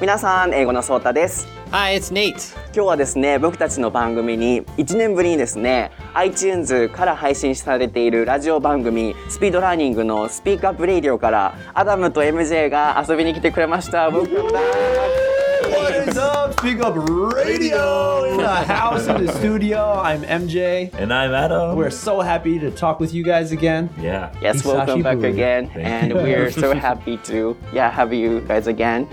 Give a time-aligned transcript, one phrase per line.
[0.00, 2.56] 皆さん英語のソータです Hi, it's Nate.
[2.74, 14.60] 今日はですね僕たちの番組に1年ぶりにですね iTunes から配信されているラジオ番組スピードラーニングのスピークアップレイディオからアダムと MJ が遊びに来てくれました Welcome back
[15.70, 16.52] What is up?
[16.60, 16.96] Speak Up
[17.34, 20.02] Radio in the house, in the studio.
[20.02, 20.90] I'm MJ.
[21.00, 21.76] And I'm Adam.
[21.76, 23.88] We're so happy to talk with you guys again.
[24.00, 24.32] yeah.
[24.42, 26.16] Yes, welcome back again, Thank and you.
[26.16, 29.06] we're so happy to yeah have you guys again.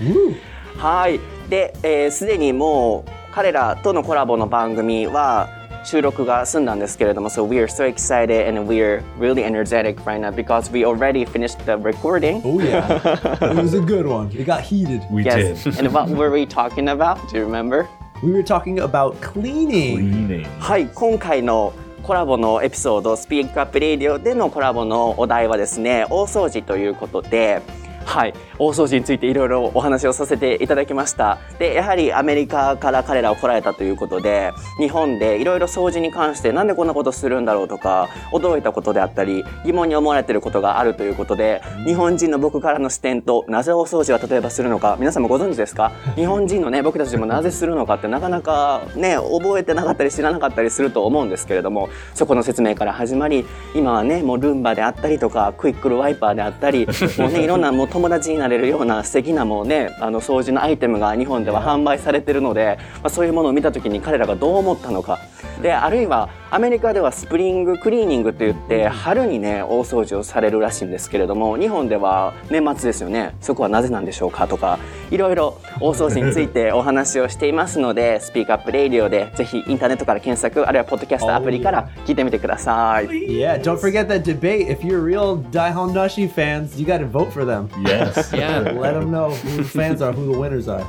[0.77, 1.20] はい。
[1.49, 5.50] で、えーすでにもう彼らとのコラボの番組は
[5.84, 11.73] 収録が済んだんですけれども、so we are so excited and we're really energetic right now because we already finished the
[11.77, 12.41] recording.
[12.44, 14.27] Oh yeah, it was a good one.
[14.31, 15.02] It got heated.
[15.09, 15.63] We Yes.
[15.63, 15.80] did.
[15.80, 17.17] and what were we talking about?
[17.31, 17.88] Do you remember?
[18.23, 19.98] We were talking about cleaning.
[20.00, 20.45] Cleaning.
[20.59, 21.72] はい、今回の
[22.03, 27.62] コラボのエピソード、スピークアップレイディオでのコラボのお題はですね、大掃除ということで、
[28.07, 31.39] はい、大掃除についていろいろお話をさせていただきました。
[31.59, 45.91] で、やはりアメリカから彼らを来られたということで、日本でいろいろ掃除に関してなんでこんなことするんだろうとか、驚いたことであったり、疑問に思われていることがあるということで、日本人の僕からの視点と、なぜ大掃除は例えばするのか、皆さんもご存知ですか？
[46.16, 65.17] 日本人のね、僕たちもなぜするのかってなかなかね、覚えてなかったり知らなかったりすると思うんですけれども、そこの説明から始まり、今はね、もうルンバであったりとか、クイックルワイパーであったり、もうね、いろんなもう友達になれるような素敵なもうね、あの掃除のアイテムが日本では販売されてるので、まあ、そういうものを見た時に彼らがどう思ったのか。
[65.61, 73.36] で、あるいはアメリカではスプリングクリーニングといって、春にね、大掃除をされるらしいんですけれども、日本では年末ですよね。
[73.41, 74.80] そこはなぜなんでしょうかとか、
[75.11, 83.08] いろいろ大掃除について お話をしていますので、スピークアップレイディオでぜひインターネットから検索、あるいはポッドキャストアプリから聞いてみてください。
[83.08, 84.67] Yeah, don't forget that debate.
[84.67, 87.67] If you're real Daihon Nashi fans, you got to vote for them.
[87.85, 88.28] Yes.
[88.38, 88.59] Yeah.
[88.80, 90.83] Let them know who the fans are, who the winners are.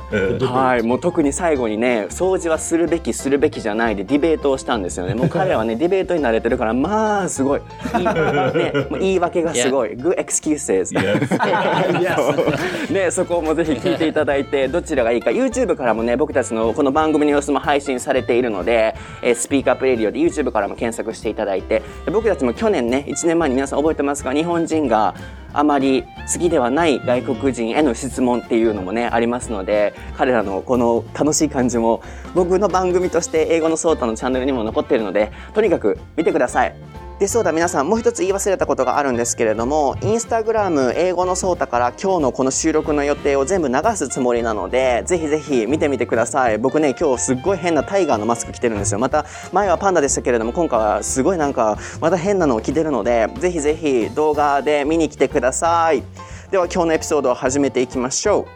[0.45, 5.15] はい、もう特に最後にね、掃除はするべきするべきじゃないでディベートをしたんですよね。
[5.15, 7.61] もう彼はね、 ディベートに慣れてるから、まあすごい。
[7.97, 9.95] いいね、言い訳がすごい。
[9.97, 10.93] Good excuses。
[12.93, 24.33] ね、そこもぜひ聞いていただいてどちらがいいか YouTube からもね僕たちのこの番組の様子も配信されているので、えースピークアップレディオで YouTube からも検索していただいてで僕たちも去年ね1年前に皆さん覚えてますか？
[24.33, 25.13] 日本人が
[25.53, 32.01] あまり好きではない外国人への質問っていうのもねありますので彼らのこの楽しい感じも
[32.35, 36.75] 僕の番組として英語のソータのチャンネルにも残っているのでとにかく見てください。
[37.19, 46.57] でそうだ皆さんもう一つ言い忘れたことがあるんですけれどもインスタグラム英語のソータから今日のこの収録の予定を全部流すつもりなのでぜひぜひ見てみてください。
[46.57, 48.99] 僕ね今日すっごい変なタイガーのマスク着てるんですよ。
[48.99, 56.03] また前はパンダでしたけれども今回はすごいなんかまた変なのを着てるのでぜひぜひ動画で見に来てください。
[56.51, 58.47] では今日のエピソードを始めていきましょ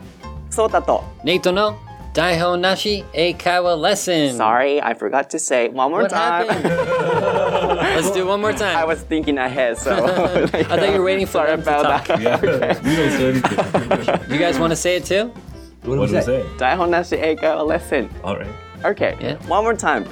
[0.49, 0.53] う。
[0.53, 1.03] ソータと。
[1.25, 4.37] Nate no Daihon Nashi Eikaiwa lesson.
[4.37, 6.47] Sorry, I forgot to say one more what time.
[6.63, 8.77] Let's do one more time.
[8.77, 9.95] I was thinking ahead, so.
[10.53, 12.21] I thought you were waiting for Sorry about that.
[12.21, 12.79] Yeah, okay.
[12.83, 14.31] we don't say anything.
[14.31, 15.31] you guys want to say it too?
[15.81, 16.43] What, what do we say?
[16.57, 18.07] Daihon Nashi Eikaiwa lesson.
[18.23, 18.47] All right.
[18.85, 19.37] Okay, yeah.
[19.47, 20.05] one more time.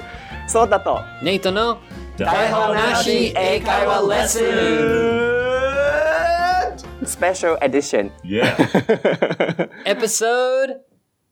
[0.48, 1.24] Sota to.
[1.24, 1.78] Nate no.
[2.16, 5.28] Daihon Nashi Eikaiwa lesson
[7.04, 8.10] special edition.
[8.22, 8.54] Yeah.
[9.86, 10.80] Episode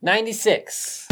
[0.03, 1.09] 96.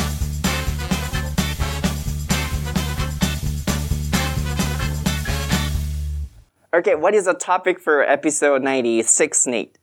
[6.73, 9.79] Okay, what is the topic for episode 96, Nate?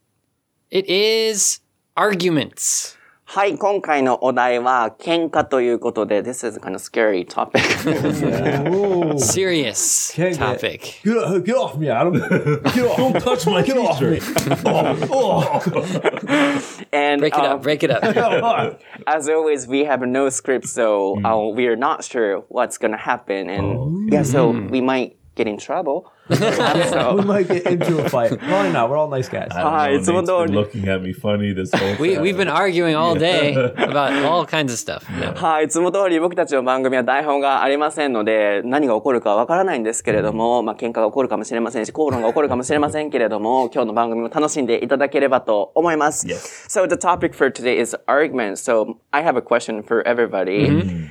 [0.70, 1.60] It is
[1.96, 2.96] arguments.
[3.25, 7.61] はい、今回のお題は喧嘩ということで、This is a kind of scary topic.
[8.69, 9.17] Ooh.
[9.17, 11.01] Serious Can't get- topic.
[11.05, 12.13] Get, off- get off me, Adam.
[12.13, 12.97] Get off.
[12.97, 14.19] Don't touch my Get off me.
[14.19, 14.59] t-shirt.
[14.65, 16.85] Oh, oh.
[16.91, 18.79] And Break it um, up, break it up.
[19.07, 23.49] as always, we have no script, so uh, we are not sure what's gonna happen,
[23.49, 26.11] and yeah, so we might get in trouble.
[26.29, 28.37] we so, might get into a fight.
[28.37, 28.89] Probably not.
[28.89, 29.47] We're all nice guys.
[29.51, 30.53] I don't Hi, know, it's Nate's been Mondoni.
[30.53, 32.01] looking at me funny this whole time.
[32.01, 35.09] We, we've been arguing all day about all kinds of stuff.
[35.09, 35.33] No.
[35.33, 46.27] はい、いつも通り僕たちの番組は台本がありませんので、何が起こるかわからないんですけれども、まあ喧嘩が起こるかもしれませんし、口論が起こるかもしれませんけれども、今日の番組も楽しんでいただければと思います。
[46.27, 46.67] Yes.
[46.67, 48.57] So the topic for today is argument.
[48.57, 51.09] So I have a question for everybody.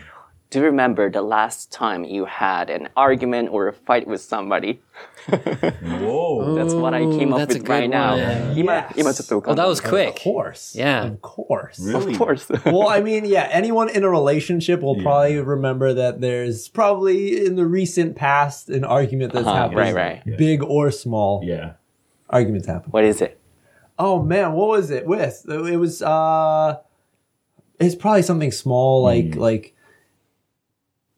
[0.49, 4.81] do you remember the last time you had an argument or a fight with somebody?
[5.27, 6.55] Whoa.
[6.55, 7.89] That's what I came up with right one.
[7.89, 8.15] now.
[8.15, 8.53] Yeah.
[8.95, 9.31] Yes.
[9.31, 10.09] Oh, that was quick.
[10.09, 10.75] Of course.
[10.75, 11.05] Yeah.
[11.05, 11.79] Of course.
[11.79, 12.13] Really?
[12.13, 12.49] Of course.
[12.65, 15.03] well, I mean, yeah, anyone in a relationship will yeah.
[15.03, 19.55] probably remember that there's probably in the recent past an argument that's uh-huh.
[19.55, 19.79] happened.
[19.79, 20.23] Right, right.
[20.25, 20.35] Yeah.
[20.37, 21.41] Big or small.
[21.43, 21.73] Yeah.
[22.29, 22.91] Arguments happen.
[22.91, 23.39] What is it?
[23.97, 25.45] Oh man, what was it with?
[25.47, 26.79] It was uh
[27.79, 29.35] it's probably something small like mm.
[29.37, 29.74] like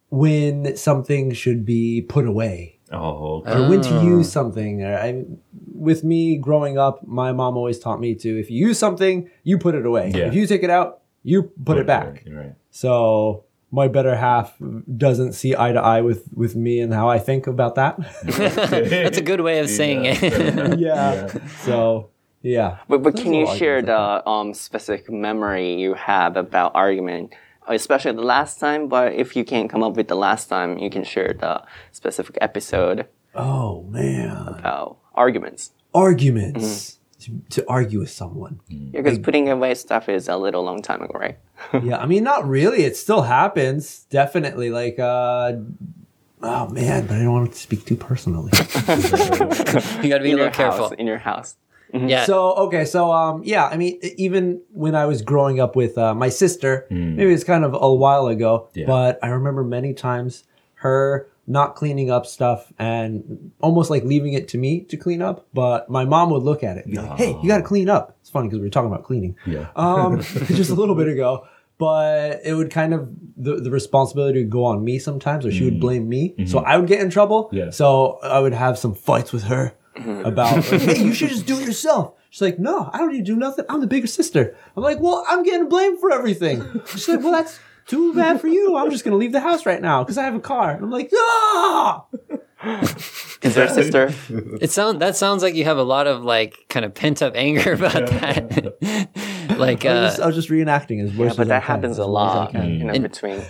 [0.09, 3.53] when something should be put away Oh, okay.
[3.53, 4.03] or when to Oh.
[4.03, 4.85] use something.
[4.85, 5.25] I,
[5.75, 9.57] with me growing up, my mom always taught me to if you use something, you
[9.57, 10.11] put it away.
[10.15, 10.27] Yeah.
[10.27, 12.23] If you take it out, you put it back.
[12.25, 12.53] You're right.
[12.71, 14.55] So my better half
[14.95, 17.97] doesn't see eye to eye with with me and how I think about that.
[18.23, 20.33] That's a good way of saying Yeah, it.
[20.57, 20.79] enough.
[20.79, 21.27] yeah.
[21.65, 22.09] So
[22.41, 22.77] yeah.
[22.87, 27.33] But, but There's can you share the um, specific memory you have about argument,
[27.67, 28.87] especially the last time?
[28.87, 32.37] But if you can't come up with the last time, you can share the specific
[32.41, 34.29] episode Oh man.
[34.59, 35.71] about arguments.
[35.93, 36.99] Arguments.
[37.21, 38.59] To, to argue with someone.
[38.69, 41.37] Yeah, because putting away stuff is a little long time ago, right?
[41.83, 42.83] yeah, I mean not really.
[42.83, 44.05] It still happens.
[44.11, 44.69] Definitely.
[44.69, 45.53] Like uh
[46.43, 48.51] oh man, but I don't want to speak too personally.
[48.55, 50.89] you got to be a in your little careful.
[50.89, 50.93] house.
[50.99, 51.55] In your house.
[51.93, 52.25] Yeah.
[52.25, 56.13] So okay, so um, yeah, I mean, even when I was growing up with uh,
[56.13, 58.85] my sister, maybe it's kind of a while ago, Yeah.
[58.87, 60.43] but I remember many times
[60.75, 65.47] her not cleaning up stuff and almost like leaving it to me to clean up.
[65.53, 67.89] But my mom would look at it and be like, "Hey, you got to clean
[67.89, 69.67] up." It's funny because we were talking about cleaning, Yeah.
[69.75, 71.47] um, just a little bit ago.
[71.79, 73.07] But it would kind of
[73.37, 76.75] the, the responsibility would go on me sometimes, or she would blame me, so I
[76.75, 77.49] would get in trouble.
[77.53, 77.69] Yeah.
[77.69, 79.73] So I would have some fights with her
[80.25, 82.13] about, like, hey, you should just do it yourself.
[82.29, 83.65] She's like, no, I don't need to do nothing.
[83.69, 84.55] I'm the bigger sister.
[84.75, 86.81] I'm like, well, I'm getting blamed for everything.
[86.87, 88.75] She's like, well, that's too bad for you.
[88.75, 90.71] I'm just gonna leave the house right now because I have a car.
[90.71, 92.05] And I'm like, ah.
[93.41, 94.13] Is your sister?
[94.61, 97.33] It sound that sounds like you have a lot of like kind of pent up
[97.35, 99.09] anger about that.
[99.57, 101.53] like, I uh, was, just, I was just reenacting as worse Yeah, but as I
[101.55, 103.41] that can, happens a well as I lot in between.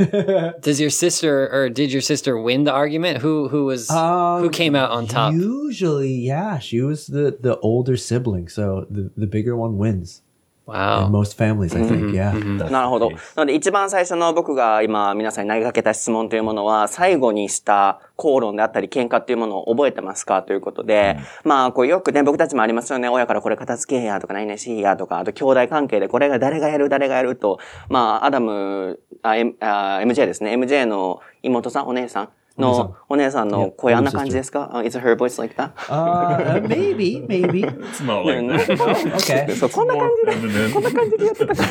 [0.61, 3.19] does your sister or did your sister win the argument?
[3.19, 5.33] Who who was who Um, came out on top?
[5.33, 10.21] Usually, yeah, she was the the older sibling, so the the bigger one wins.
[10.67, 11.09] In Wow.
[11.09, 12.69] most families, I think, yeah.
[12.69, 13.09] なるほど。
[13.11, 23.07] なので一番最初の僕が今皆さんに投げかけた質問というものは最後にした口論であったり喧嘩っていうものを覚えてますかということで、まあこうよくね僕たちもありますよね。
[23.07, 30.53] 親からこれ片付けやとか何々しやとか、あと兄弟関係でこれが誰がやる誰がやると、まあアダム、あ、M、あ MJ ですね。
[30.53, 35.71] MJ の妹さん、お姉さんのお姉さんの声あんな感じですか、uh, ?Is her voice like that?
[35.87, 37.63] Uh, maybe, maybe.
[37.63, 39.15] It's not like that.
[39.15, 39.53] Okay.
[39.55, 40.09] そう、こんな感
[40.41, 41.63] じで.こんな感じでやってたか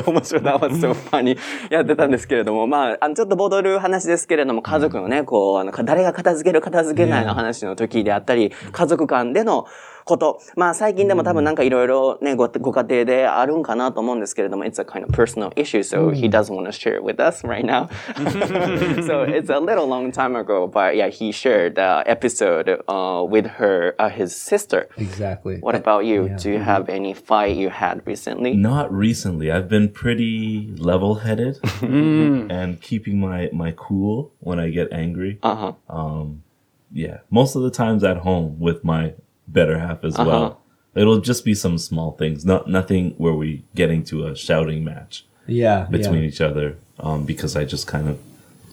[0.00, 1.38] ら、面白いな、so funny
[1.70, 9.66] やってたんですけれども、まあ、あの、ちょっとボドる話ですけれども、家族のね、こう、あの、誰が片付ける、片付けないの話の時であったり、家族間での
[10.09, 17.63] こと、まあ、最近でも多分なんかいろいろね、ご、ご家庭であるんかなと思うんですけれども、it's a kind of personal issue, so he doesn't want to share it with us right
[17.63, 17.87] now.
[19.05, 23.45] so it's a little long time ago, but yeah, he shared the episode, uh, with
[23.45, 24.89] her, uh, his sister.
[24.97, 25.59] Exactly.
[25.59, 26.29] What about you?
[26.37, 28.55] Do you have any fight you had recently?
[28.55, 29.51] Not recently.
[29.51, 35.37] I've been pretty level-headed and keeping my my cool when I get angry.
[35.43, 35.73] Uh huh.
[35.87, 36.43] Um,
[36.91, 39.13] yeah, most of the times at home with my
[39.48, 40.60] better half as well.
[40.94, 45.24] It'll just be some small things, not nothing where we get into a shouting match
[45.46, 45.86] Yeah.
[45.90, 46.28] between yeah.
[46.28, 46.76] each other.
[47.00, 48.18] Um, because I just kind of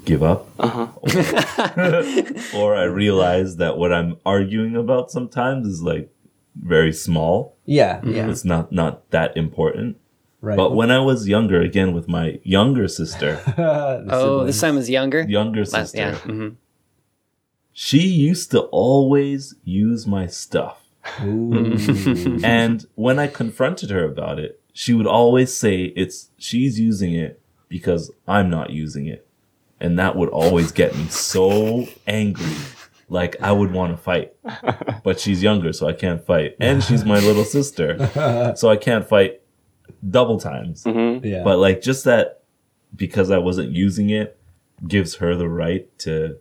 [0.06, 0.88] give up, Uh-huh.
[2.56, 6.10] or I realize that what I'm arguing about sometimes is like
[6.56, 7.56] very small.
[7.66, 8.02] Yeah.
[8.04, 8.30] Yeah.
[8.30, 9.98] It's not not that important.
[10.42, 10.58] Right.
[10.58, 14.62] But when I was younger, again with my younger sister, The Oh, this siblings.
[14.62, 15.22] time was younger.
[15.24, 16.16] younger Last- sister, yeah.
[16.18, 16.50] hmm
[17.84, 20.84] she used to always use my stuff.
[21.18, 27.42] and when I confronted her about it, she would always say it's she's using it
[27.70, 29.28] because I'm not using it.
[29.80, 32.54] And that would always get me so angry.
[33.10, 34.36] Like I would want to fight.
[35.04, 36.58] But she's younger, so I can't fight.
[36.60, 38.54] And she's my little sister.
[38.56, 39.42] So I can't fight
[40.08, 40.84] double times.
[40.84, 41.26] Mm-hmm.
[41.26, 41.44] Yeah.
[41.44, 42.44] But like just that
[42.96, 44.38] because I wasn't using it
[44.88, 46.38] gives her the right to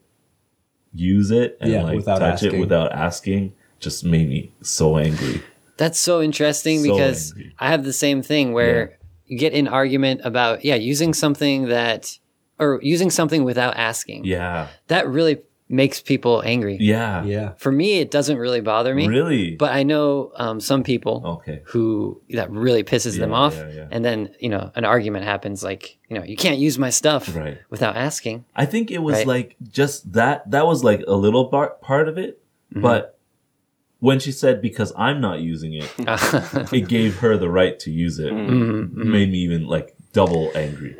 [0.92, 5.42] use it and Yeah, like without touch it without asking just made me so angry.
[5.76, 7.54] That's so interesting So because angry.
[7.58, 12.18] I have the same thing where you get in argument about yeah using something that
[12.58, 14.24] or using something without asking.
[14.24, 14.68] Yeah.
[14.88, 15.38] That really
[15.70, 16.76] makes people angry.
[16.80, 17.22] Yeah.
[17.22, 17.52] yeah.
[17.56, 19.06] For me, it doesn't really bother me.
[19.06, 19.54] Really?
[19.54, 21.62] But I know um, some people okay.
[21.66, 23.88] who that really pisses them off, yeah, yeah.
[23.90, 27.34] and then you know an argument happens like you know you can't use my stuff
[27.34, 27.58] Right.
[27.70, 28.44] without asking.
[28.54, 29.26] I think it was Right.
[29.26, 32.82] like just that that was like a little bar- part of it, Mm-hmm.
[32.82, 33.18] but
[34.00, 35.92] when she said because I'm not using it,
[36.72, 38.32] it gave her the right to use it.
[38.32, 39.10] Mm-hmm.
[39.10, 40.96] Made me even like double angry.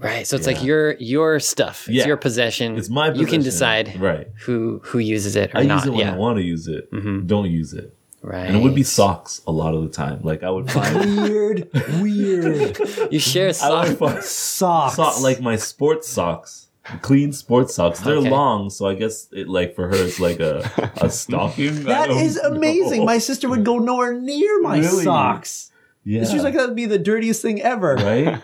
[0.00, 0.26] Right.
[0.26, 1.86] So it's like your your stuff.
[1.88, 2.06] It's Yeah.
[2.08, 2.76] your possession.
[2.76, 3.20] It's my possession.
[3.20, 4.28] You can decide Right.
[4.44, 5.76] who who uses it or I not.
[5.78, 6.14] use it when yeah.
[6.14, 6.90] I want to use it.
[6.92, 7.26] Mhm.
[7.26, 7.94] Don't use it.
[8.22, 8.46] Right.
[8.46, 10.20] And it would be socks a lot of the time.
[10.22, 11.68] Like I would find Weird,
[12.02, 12.78] weird
[13.10, 13.72] you share socks.
[13.72, 14.96] I would find socks.
[14.96, 16.66] so- like my sports socks.
[17.02, 18.00] Clean sports socks.
[18.00, 18.30] They're Okay.
[18.30, 20.68] long, so I guess it like for her it's like a
[21.00, 21.68] a stocking.
[21.68, 23.00] I that don't is amazing.
[23.00, 23.06] know.
[23.06, 25.04] My sister would go nowhere near my Really?
[25.04, 25.70] socks.
[26.04, 26.24] yeah.
[26.24, 27.94] She's like, that would be the dirtiest thing ever.
[27.94, 28.40] right?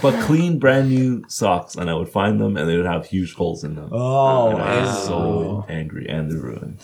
[0.00, 3.34] But clean, brand new socks, and I would find them, and they would have huge
[3.34, 3.88] holes in them.
[3.92, 4.94] Oh, and I was wow.
[5.06, 6.78] so angry and they're ruined.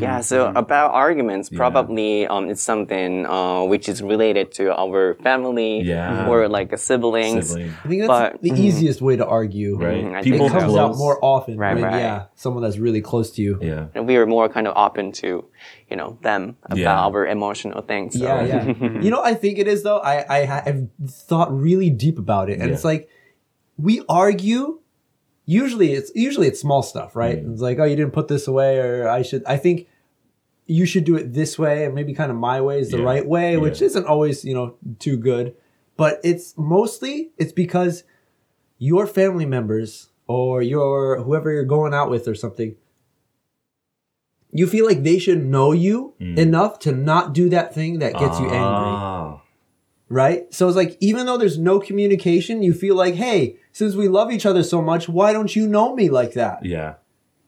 [0.00, 5.82] Yeah, so about arguments, probably um, it's something uh, which is related to our family
[5.82, 6.28] Yeah.
[6.28, 7.48] or like siblings.
[7.48, 7.72] Sibling.
[7.84, 9.76] I think that's But- the easiest way to argue.
[9.78, 10.04] Right?
[10.04, 10.78] Mhm, I People It comes so.
[10.78, 11.98] out more often Right, when, right.
[11.98, 13.58] yeah, someone that's really close to you.
[13.62, 13.86] Yeah.
[13.94, 15.44] And we were more kind of open to,
[15.90, 17.04] you know, them about Yeah.
[17.06, 18.18] our emotional things.
[18.18, 18.24] So.
[18.24, 19.00] Yeah, yeah.
[19.04, 19.98] you know, I think it is though.
[19.98, 20.88] I I I've
[21.28, 22.74] thought really deep about it, and Yeah.
[22.74, 23.08] it's like
[23.78, 24.80] we argue.
[25.46, 27.44] Usually, it's usually it's small stuff, right?
[27.44, 27.52] Mm.
[27.52, 29.44] It's like, oh, you didn't put this away, or I should.
[29.44, 29.86] I think
[30.66, 33.04] you should do it this way, and maybe kind of my way is the Yeah.
[33.04, 33.86] right way, which Yeah.
[33.88, 35.54] isn't always you know too good.
[35.98, 38.04] But it's mostly it's because
[38.78, 42.74] your family members or your whoever you're going out with or something
[44.56, 46.38] you feel like they should know you Mm.
[46.38, 49.42] enough to not do that thing that gets you angry Ah.
[50.08, 50.52] Right?
[50.52, 54.30] So it's like even though there's no communication, you feel like, hey, since we love
[54.32, 56.64] each other so much, why don't you know me like that?
[56.64, 56.94] Yeah.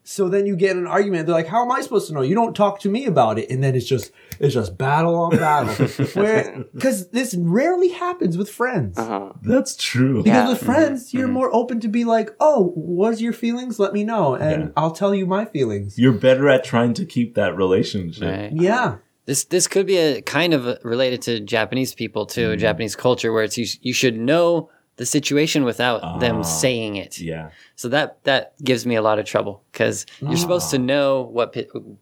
[0.09, 1.27] So then you get an argument.
[1.27, 2.23] They're like, how am I supposed to know?
[2.23, 5.31] You don't talk to me about it, and then it's just it's just battle on
[5.37, 5.85] battle.
[6.15, 8.97] Where because this rarely happens with friends.
[8.97, 9.33] Uh-huh.
[9.43, 10.23] That's true.
[10.23, 10.49] Because Yeah.
[10.49, 13.81] with friends, you're more open to be like, oh, what's your feelings?
[13.81, 14.69] Let me know, and Yeah.
[14.77, 15.99] I'll tell you my feelings.
[15.99, 18.23] You're better at trying to keep that relationship.
[18.31, 18.53] Right.
[18.53, 18.99] Yeah.
[19.27, 22.61] This this could be a kind of related to Japanese people too, Mm-hmm.
[22.61, 27.19] Japanese culture, where it's you, you should know the situation without Ah, them saying it.
[27.21, 27.51] Yeah.
[27.75, 31.55] So that that gives me a lot of trouble because you're supposed to know what,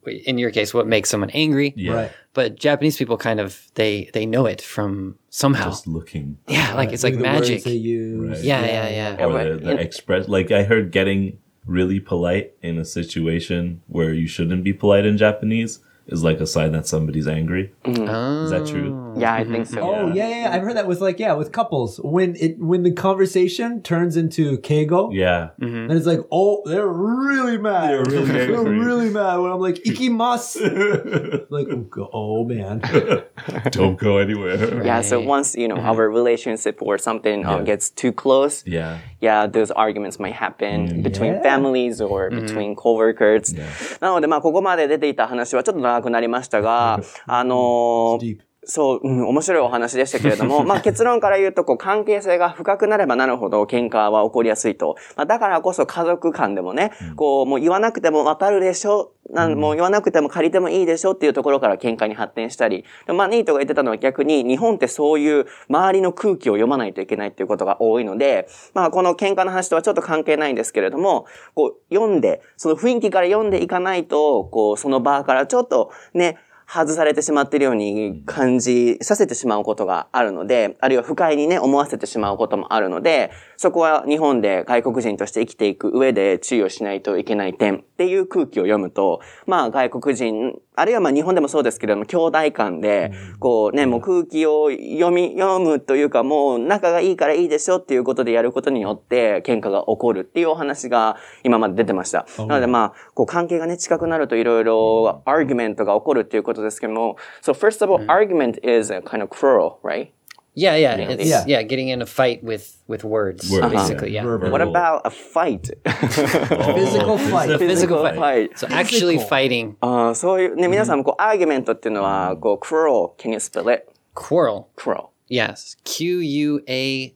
[0.07, 1.73] in your case, what makes someone angry.
[1.77, 1.93] Yeah.
[1.95, 2.13] Right.
[2.35, 5.71] But Japanese people kind of they they know it from somehow.
[5.71, 6.39] Just looking.
[6.47, 7.65] yeah, like it's like Maybe the words magic.
[7.65, 8.37] they use.
[8.39, 8.45] Right.
[8.45, 8.89] Yeah, yeah,
[9.19, 9.25] yeah.
[9.25, 14.13] Or but the, the express like I heard getting really polite in a situation where
[14.13, 17.73] you shouldn't be polite in Japanese is like a sign that somebody's angry.
[17.85, 18.67] Is that oh.
[18.67, 19.04] true?
[19.15, 19.21] Mm-hmm.
[19.21, 19.53] Yeah, I mm-hmm.
[19.53, 19.81] think so.
[19.81, 20.29] Oh yeah.
[20.29, 23.81] yeah, yeah, I've heard that with like yeah, with couples when it when the conversation
[23.83, 25.15] turns into keigo.
[25.15, 25.91] Yeah, mm-hmm.
[25.91, 27.91] and it's like oh they're really mad.
[27.91, 30.59] They're really, they're really mad when I'm like ikimas.
[31.51, 32.81] like oh, oh man,
[33.71, 34.59] don't go anywhere.
[34.59, 34.87] Right.
[34.87, 35.87] Yeah, so once you know mm-hmm.
[35.87, 37.55] our relationship or something yeah.
[37.55, 41.03] um, gets too close, yeah, yeah, those arguments might happen mm-hmm.
[41.03, 41.43] between yeah.
[41.43, 42.41] families or mm-hmm.
[42.41, 43.55] between coworkers.
[43.55, 43.65] Yeah.
[44.01, 48.39] なのでまあここまで出ていた話はちょっと長くなりましたが、あのー。
[48.67, 54.97] そう、うん、面白いお話でしたけれども、 まあ結論から言うと、こう関係性が深くなればなるほど喧嘩は起こりやすいと。
[55.17, 62.85] まあだからこそ家族間でもね、こうもう言わなくてもわかるでしょ、なんもう言わなくても借りてもいいでしょっていうところから喧嘩に発展したり。
[63.07, 102.27] でまあニートが言ってたのは逆に日本ってそういう周りの空気を読まないといけないっていうことが多いので、まあこの喧嘩の話とはちょっと関係ないんですけれども、こう読んで、その雰囲気から読んでいかないと、こうその場からちょっとね、外されてしまっているように感じさせてしまうことがあるので、あるいは不快にね、思わせてしまうこともあるので、そこは日本で外国人として生きていく上で注意をしないといけない点っていう空気を読むと、まあ外国人、あるいはまあ日本でもそうですけれども、兄弟間で、こうね、もう空気を読み、読むというかもう仲がいいからいいでしょっていうことでやることによって喧嘩が起こるっていうお話が今まで出てました。
[102.39, 110.09] なのでまあ、こう関係がね、近くなるといろいろアーギュメントが起こるっていうことですけども、so first of all, argument is a kind of cruel, right?
[110.56, 111.46] Yeah, yeah, it's Yeah.
[111.48, 111.64] yeah.
[111.64, 114.12] getting in a fight with with words, Words, basically.
[114.12, 114.24] yeah.
[114.24, 114.38] Yeah.
[114.38, 114.52] Verbal.
[114.52, 115.70] What about a fight?
[115.86, 117.58] Physical fight.
[117.60, 118.58] Physical fight.
[118.58, 119.28] So actually Physical.
[119.30, 123.86] fighting, あーそういうね、皆さんもこう、アーギュメントっていうのは、こう、cruel, can you spell it?
[124.16, 124.66] quarrel.
[124.76, 125.10] cruel.
[125.30, 127.14] Yes, Q U A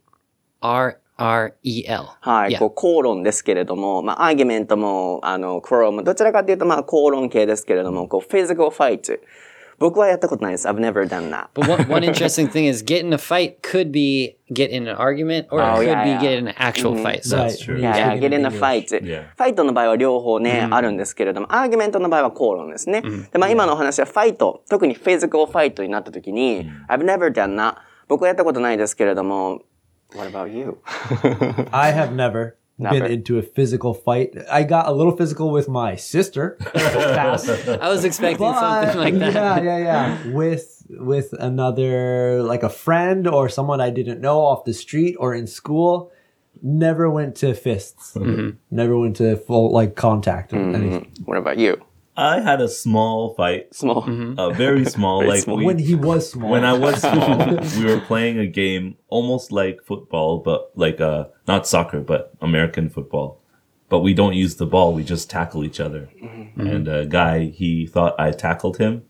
[0.61, 2.03] R R E L.
[2.21, 2.59] はい、 Yeah.
[2.59, 9.19] こう、口論ですけれども、まあ、アーギュメントも、あの、クロも、どちらかというと、まあ、口論系ですけれども、こう、physical fight。
[9.78, 10.68] 僕はやったことないです。
[10.68, 11.48] I've never done that.
[11.54, 14.96] But one, one interesting thing is get in a fight could be get in an
[14.96, 16.20] argument or Oh, it could yeah, be yeah.
[16.20, 17.24] get in an actual fight.
[17.24, 17.36] So.
[17.36, 17.78] That's true.
[17.78, 18.90] Yeah, Yeah, get in a fight.
[18.90, 19.28] Yeah.
[19.36, 23.02] ファイトの場合は両方ね、あるんですけれども、アーギュメントの場合は口論ですね。
[23.32, 27.76] で、まあ今のお話はファイト、特にフィジカルファイトになった時に、I've never done that.
[28.08, 29.62] 僕はやったことないですけれども、
[30.16, 30.78] What about you?
[31.70, 33.06] I have never, been Never.
[33.06, 34.36] into a physical fight.
[34.50, 36.56] I got a little physical with my sister.
[36.74, 39.64] I was expecting But, something like that.
[39.64, 40.32] Yeah, yeah, yeah.
[40.32, 45.34] With with another like a friend or someone I didn't know off the street or
[45.34, 46.12] in school.
[46.60, 48.14] Never went to fists.
[48.14, 48.56] Mm-hmm.
[48.70, 50.74] Never went to full like contact or mm-hmm.
[50.74, 51.12] anything.
[51.24, 51.80] What about you?
[52.18, 54.02] I had a small fight, Small.
[54.38, 55.20] uh, very small.
[55.24, 55.56] Very like small.
[55.58, 56.50] we- when he was small.
[56.50, 57.38] when I was small,
[57.78, 62.90] we were playing a game almost like football, but like uh not soccer, but American
[62.90, 63.40] football.
[63.88, 66.10] But we don't use the ball; we just tackle each other.
[66.56, 69.04] And a guy, he thought I tackled him,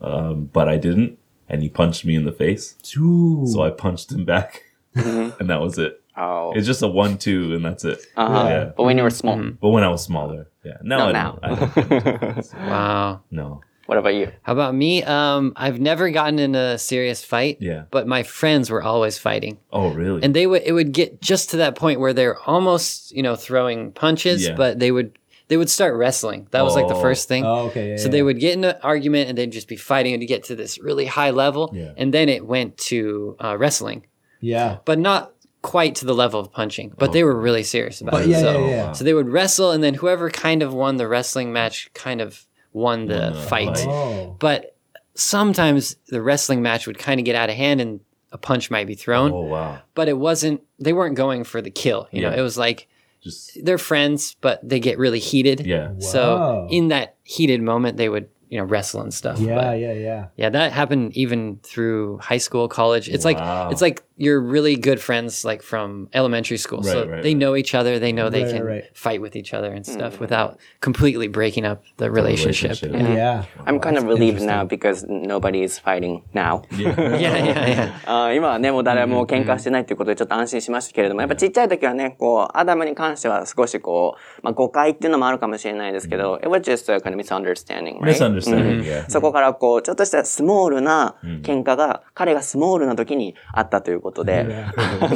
[0.00, 2.76] um, but I didn't, and he punched me in the face.
[2.98, 3.44] Ooh.
[3.46, 4.62] So I punched him back,
[4.94, 6.02] and that was it.
[6.16, 6.52] Oh.
[6.54, 7.98] It's just a one-two, and that's it.
[8.16, 8.46] Uh-huh.
[8.48, 8.64] Yeah.
[8.76, 9.36] But when you were small.
[9.60, 10.76] But when I was smaller, yeah.
[10.82, 11.32] Now No, I now.
[11.42, 11.44] don't.
[11.44, 13.20] I don't Wow.
[13.30, 13.60] no.
[13.86, 14.32] What about you?
[14.42, 15.04] How about me?
[15.04, 17.58] Um, I've never gotten in a serious fight.
[17.60, 17.84] Yeah.
[17.92, 19.58] But my friends were always fighting.
[19.72, 20.24] Oh, really?
[20.24, 23.36] And they would it would get just to that point where they're almost, you know,
[23.36, 24.56] throwing punches, Yeah.
[24.56, 25.16] but they would
[25.48, 26.48] they would start wrestling.
[26.50, 27.00] That was like the Oh.
[27.00, 27.44] first thing.
[27.46, 27.90] Oh, okay.
[27.90, 28.10] Yeah, So yeah.
[28.10, 30.80] they would get in an argument and they'd just be fighting to get to this
[30.80, 31.70] really high level.
[31.72, 31.92] Yeah.
[31.96, 34.02] And then it went to uh, wrestling,
[34.40, 34.78] Yeah.
[34.84, 35.30] but not
[35.74, 36.92] quite to the level of punching.
[36.96, 38.28] But they were really serious about But it.
[38.28, 38.92] yeah, so, yeah, yeah.
[38.92, 42.46] so they would wrestle, and then whoever kind of won the wrestling match kind of
[42.72, 43.76] won the Won fight.
[43.78, 43.86] fight.
[43.88, 44.36] Oh.
[44.38, 44.76] But
[45.14, 48.00] sometimes the wrestling match would kind of get out of hand and
[48.32, 49.32] a punch might be thrown.
[49.32, 49.78] oh, wow.
[49.94, 52.08] But it wasn't, they weren't going for the kill.
[52.12, 52.38] You know, Yeah.
[52.38, 52.88] it was like
[53.22, 55.66] Just they're friends, but they get really heated.
[55.66, 55.92] yeah.
[55.98, 59.38] So in that heated moment, they would, you know, wrestle and stuff.
[59.40, 60.26] Yeah, But yeah, yeah.
[60.36, 63.08] yeah, that happened even through high school, college.
[63.08, 63.64] It's Wow.
[63.64, 66.80] like it's like you're really good friends like from elementary school.
[66.80, 67.36] Right, so right, they right.
[67.36, 67.98] know each other.
[67.98, 69.92] They know they can fight with each other and hmm.
[69.92, 70.20] stuff mm.
[70.20, 72.78] without completely breaking up the relationship.
[72.80, 73.16] The relationship.
[73.16, 73.44] Yeah.
[73.54, 73.64] yeah.
[73.66, 76.62] I'm kind of relieved now because nobody is fighting now.
[76.86, 77.16] Yeah.
[77.16, 78.34] yeah, yeah, uh, yeah.
[78.34, 88.14] 今はね、もう誰も喧嘩してないということでちょっと安心しましたけれども、やっぱちっちゃい時はね、こう、アダムに関しては少しこう、まあ誤解っていうのもあるかもしれないですけど、it was just a kind of misunderstanding, right?
[88.14, 89.04] Misunderstanding, mm-hmm.
[89.04, 89.10] yeah.
[89.10, 95.08] そこからこう、ちょっとしたスモールな喧嘩が、彼がスモールな時にあったということで、あの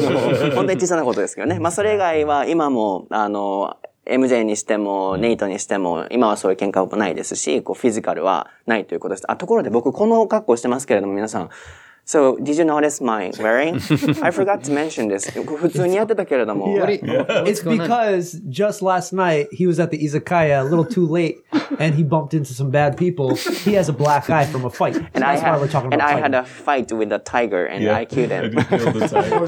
[0.57, 1.61] 本当に小さなことですけどね。
[1.61, 9.31] まあそれ以外は今も、あの、MJ にしても、ネイトにしても、今はそういう喧嘩もないですし、こう、フィジカルはないということです。
[9.31, 11.51] あ、ところで僕この格好してますけれども、皆さん。
[12.11, 13.77] So, did you notice my wearing?
[14.21, 15.31] I forgot to mention this.
[15.31, 16.77] 普通にやってたけれども。
[16.77, 17.45] Yeah.
[17.45, 21.37] It's because just last night he was at the izakaya a little too late,
[21.79, 23.37] and he bumped into some bad people.
[23.37, 24.97] He has a black eye from a fight.
[25.15, 27.21] And I That's why had, we're talking and about I had a fight with a
[27.21, 28.59] tiger and I killed him.
[28.59, 29.47] I killed tiger.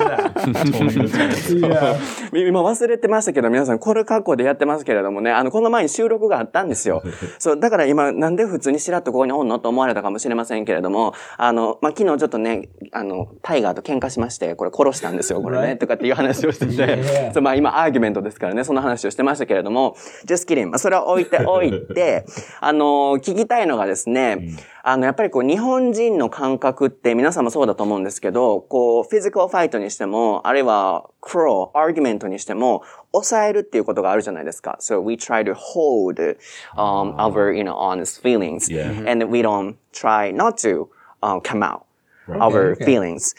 [1.58, 1.98] Yeah.
[2.32, 7.02] 今忘れてましたけど、皆さん、これ格好でやってますけれどもね、あの、この前に収録があったんですよ。
[7.40, 12.51] そう、だから今、なんで普通にしらっとここにおんのと思われたかもしれませんけれども、あの、まあ、昨日ちょっとね、
[12.92, 17.32] あの、タイガーと喧嘩しまして、これ殺したんですよ、 これね.とかっていう話をしてて、Yeah.
[17.32, 19.94] そうまあ今、アーギュメントですからね、その話をしてましたけれども、
[20.26, 20.68] just kidding.
[20.68, 22.24] まあ、それは置いて おいて、
[22.60, 34.78] あの、聞きたいのがですね、あの、やっぱりこう、日本人の感覚って皆さんもそうだと思うんですけど、こう、フィジカルファイトにしても、あるいは、クロー、アーギュメントにしても、抑えるっていうことがあるじゃないですか。
[34.80, 36.36] So we try to hold,
[36.76, 38.68] um, our, you know, honest feelings.
[38.72, 39.08] Yeah.
[39.08, 40.88] And we don't try not to,
[41.22, 41.82] um, come out.
[42.28, 42.84] Our Okay.
[42.84, 43.34] feelings.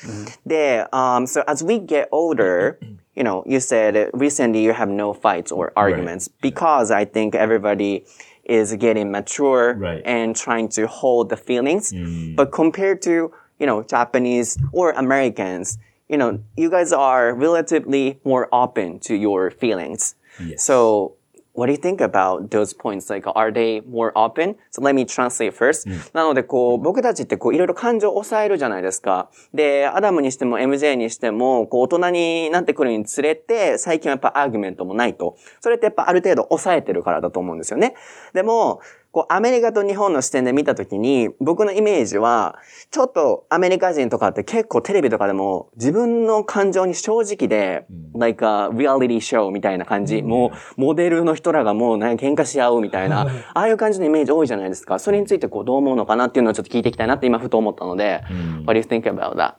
[0.46, 2.80] There, um, so as we get older,
[3.16, 7.36] you know, you said uh, recently you have no fights or arguments because I think
[7.36, 8.06] everybody
[8.44, 10.02] is getting mature Right.
[10.06, 11.94] and trying to hold the feelings.
[12.36, 15.78] But compared to, you know, Japanese or Americans,
[16.10, 20.16] you know, you guys are relatively more open to your feelings.
[20.44, 20.64] Yes.
[20.64, 21.16] So
[21.54, 23.10] what do you think about those points?
[23.10, 24.56] Like, are they more open?
[24.72, 25.88] So let me translate first.
[26.14, 29.30] なので、こう、僕たちってこう、いろいろ感情を抑えるじゃないですか。
[29.54, 35.38] で、アダムにしても MJ にしても、こう、大人になってくるにつれて、最近はやっぱアーギュメントもないと。
[35.62, 37.96] それってやっぱある程度抑えてるからだと思うんですよね。
[38.34, 38.82] でも、
[39.14, 42.58] こう、アメリカと日本の視点で見たときに、僕のイメージは、
[42.90, 54.98] ちょっとアメリカ人とかって結構テレビとかでも自分の感情に正直で、like a reality show みたいな感じ、もうモデルの人らがもうなんか喧嘩し合うみたいな、 ああいう感じのイメージ多いじゃないですか。
[54.98, 58.24] それについてこうどう思うのかなっていうのをちょっと聞いていきたいなって今ふと思ったので、
[58.66, 59.54] What do you think about that?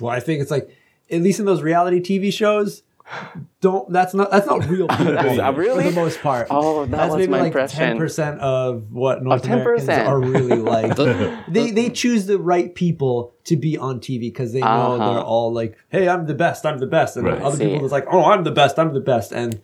[0.00, 0.68] Well, I think it's like,
[1.12, 2.84] at least in those reality TV shows,
[3.60, 5.84] don't that's not that's not real people uh, really?
[5.84, 6.46] for the most part.
[6.50, 7.78] Oh, that that's was maybe my like impression.
[7.78, 9.52] ten percent of what North 10%.
[9.52, 10.96] Americans are really like.
[11.48, 15.12] they they choose the right people to be on TV because they know Uh-huh.
[15.12, 17.40] they're all like, "Hey, I'm the best, I'm the best," and Right.
[17.42, 17.66] other See.
[17.66, 19.60] people is like, "Oh, I'm the best, I'm the best," and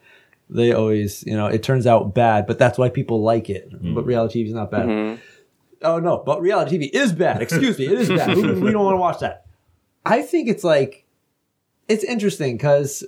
[0.51, 3.71] they always, you know, it turns out bad, but that's why people like it.
[3.95, 4.87] But reality TV is not bad.
[4.87, 5.21] Mm-hmm.
[5.83, 7.41] Oh no, but reality TV is bad.
[7.41, 8.37] Excuse me, it is bad.
[8.37, 9.47] we, we don't want to watch that.
[10.05, 11.07] I think it's like
[11.91, 13.05] it's interesting because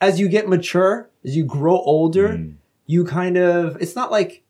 [0.00, 2.54] as you get mature, as you grow older, mm.
[2.86, 4.42] you kind of it's not like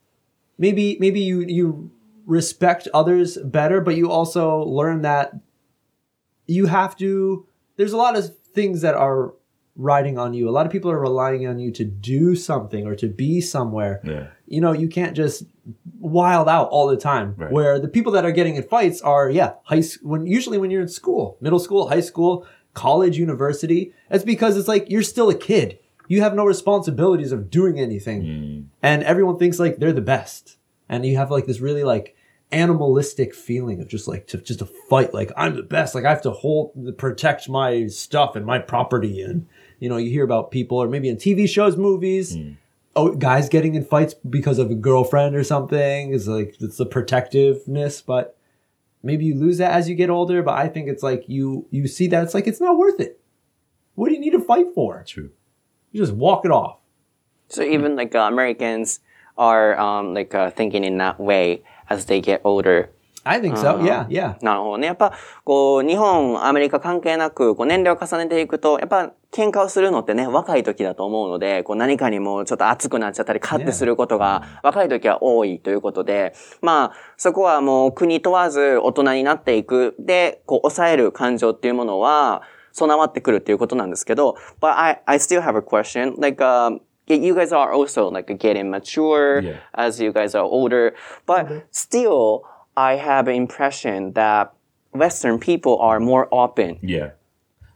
[0.59, 1.91] maybe maybe you you
[2.25, 5.35] respect others better, but you also learn that
[6.47, 9.35] you have to there's a lot of things that are
[9.77, 10.49] riding on you.
[10.49, 14.01] A lot of people are relying on you to do something or to be somewhere.
[14.05, 14.27] Yeah.
[14.47, 15.45] you know, you can't just
[15.99, 17.35] wild out all the time.
[17.37, 17.53] Right.
[17.53, 20.83] Where the people that are getting in fights are, yeah, high when usually when you're
[20.83, 23.93] in school, middle school, high school, college, university.
[24.09, 25.79] that's because it's like you're still a kid.
[26.09, 28.65] You have no responsibilities of doing anything, mm.
[28.83, 30.57] and everyone thinks like they're the best,
[30.89, 32.17] and you have like this really like
[32.53, 35.95] animalistic feeling of just like to just to fight like I'm the best.
[35.95, 39.23] Like I have to hold protect my stuff and my property.
[39.23, 39.47] And
[39.79, 42.57] you know you hear about people or maybe in TV shows movies mm.
[42.97, 46.13] oh guys getting in fights because of a girlfriend or something.
[46.13, 48.03] Is like it's the protectiveness.
[48.03, 48.37] But
[49.03, 51.87] maybe you lose that as you get older but I think it's like you you
[51.89, 53.21] see that it's like it's not worth it
[53.95, 55.31] what do you need to fight for True.
[55.93, 56.79] you just walk it off
[57.49, 59.01] So even like uh, Americans
[59.37, 62.91] are um, like uh, thinking in that way as they get older.
[63.25, 64.87] I think so yeah yeah なるほどね。
[64.87, 65.13] やっぱ、
[65.45, 79.95] こう、日本、アメリカ関係なく、こう、年齢を重ねていくと、やっぱ、喧嘩をするのってね、若い時だと思うので、こう、何かにもうちょっと熱くなっちゃったり、カッてすることが、若い時は多いということで、まあ、そこはもう、国問わず、大人になっていく。
[79.99, 86.15] で、こう、抑える感情っていうものは、備わってくるっていうことなんですけど、but I, I still have a question.
[86.21, 89.57] Like, um, you guys are also like getting mature Yeah.
[89.75, 90.95] as you guys are older,
[91.27, 92.45] but still,
[92.81, 94.55] I have an impression that
[94.93, 96.79] Western people are more open.
[96.81, 97.11] Yeah.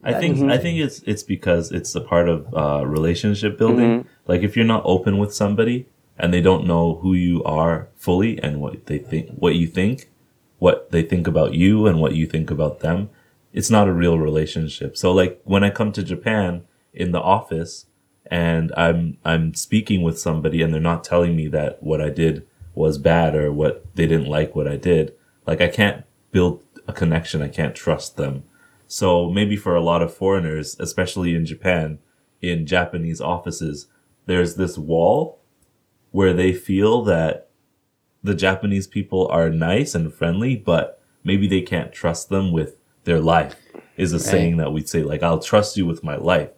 [0.03, 4.07] I think I think it's it's because it's a part of uh, relationship building.
[4.27, 5.87] Like if you're not open with somebody
[6.19, 10.11] and they don't know who you are fully and what they think, what you think,
[10.59, 13.09] what they think about you and what you think about them,
[13.53, 14.97] it's not a real relationship.
[14.97, 17.87] So like when I come to Japan in the office
[18.27, 22.47] and I'm I'm speaking with somebody and they're not telling me that what I did
[22.75, 25.15] was bad or what they didn't like what I did,
[25.47, 27.43] like I can't build a connection.
[27.43, 28.45] I can't trust them.
[28.87, 31.99] So maybe for a lot of foreigners, especially in Japan,
[32.41, 33.89] in Japanese offices,
[34.27, 35.41] there's this wall
[36.11, 37.49] where they feel that
[38.23, 43.21] the Japanese people are nice and friendly, but maybe they can't trust them with their
[43.21, 43.57] life
[43.97, 46.51] is a saying that we'd say like, I'll trust you with my life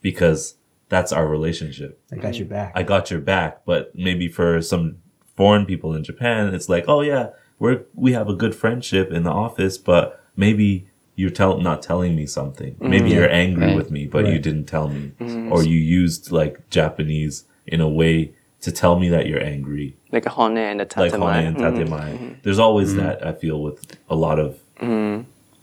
[0.00, 0.56] because
[0.88, 2.00] that's our relationship.
[2.12, 3.64] I got your back I got your back.
[3.64, 4.98] But maybe for some
[5.36, 9.22] foreign people in Japan, it's like, oh yeah, we're we have a good friendship in
[9.24, 12.74] the office, but maybe you're tell not telling me something.
[12.74, 12.90] Mm-hmm.
[12.90, 13.76] Maybe you're angry Right.
[13.76, 15.52] with me, but you didn't tell me, mm-hmm.
[15.52, 20.24] or you used like Japanese in a way to tell me that you're angry, Like
[20.24, 21.46] a honne and like honne tatemae.
[21.46, 21.94] and mm-hmm.
[21.94, 22.42] tatemae.
[22.42, 24.60] There's always that I feel with a lot of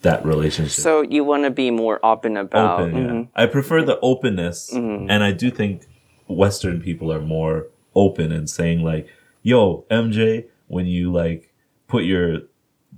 [0.02, 0.84] that relationship.
[0.84, 2.82] So you want to be more open about.
[2.82, 3.30] open.
[3.36, 3.44] Yeah.
[3.44, 5.88] I prefer the openness, and I do think
[6.28, 9.08] Western people are more open and saying like,
[9.42, 11.54] "Yo, MJ, when you like
[11.88, 12.42] put your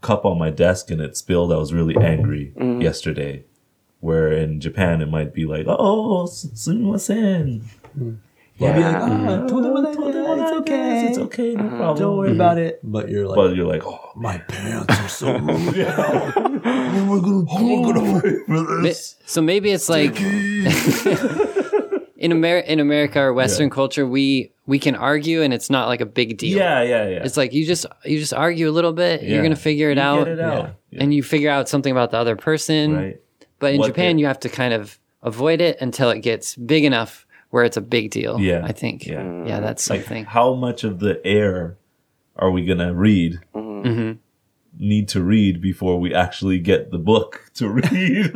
[0.02, 2.82] cup on my desk and it spilled, I was really angry mm-hmm.
[2.82, 3.46] yesterday."
[4.00, 7.62] Where in Japan it might be like, "Oh, sumimasen."
[7.96, 9.02] You'd be like, Yeah.
[9.02, 11.78] "Ah, todemodai desu, it's okay It's okay, no mm-hmm.
[11.78, 11.98] problem.
[11.98, 15.10] don't worry about it but you're like But you're like, "Oh, oh my pants are
[15.10, 15.76] so rude.
[17.10, 20.20] we're gonna pay for Ma- this." So maybe it's like
[22.18, 26.02] in Amer- in America or Western culture, we we can argue and it's not like
[26.02, 26.58] a big deal.
[26.58, 27.24] Yeah, yeah, yeah.
[27.24, 29.30] It's like you just you just argue a little bit, Yeah.
[29.36, 30.76] you're gonna figure it You out, Get it out.
[30.92, 31.04] Yeah.
[31.04, 32.96] and you figure out something about the other person.
[32.96, 33.22] right.
[33.60, 36.56] But in What Japan, they- you have to kind of avoid it until it gets
[36.56, 38.40] big enough where it's a big deal.
[38.40, 38.62] Yeah.
[38.64, 39.06] I think.
[39.06, 39.46] Yeah.
[39.46, 40.26] yeah, that's like something.
[40.26, 41.78] how much of the air
[42.36, 44.14] are we gonna read Mm-hmm.
[44.78, 48.32] Need to read before we actually get the book to read.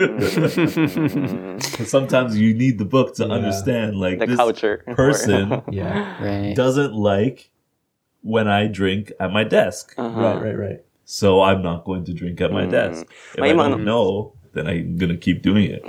[1.88, 4.84] sometimes you need the book to understand like The this culture.
[4.96, 6.24] person yeah.
[6.24, 6.56] Right.
[6.56, 7.50] doesn't like
[8.22, 9.94] when i drink at my desk.
[9.98, 10.20] Uh-huh.
[10.20, 10.86] Right right right.
[11.06, 12.72] So i'm not going to drink at my mm.
[12.72, 13.06] desk.
[13.36, 15.88] If i Well, don't know then i'm gonna keep doing it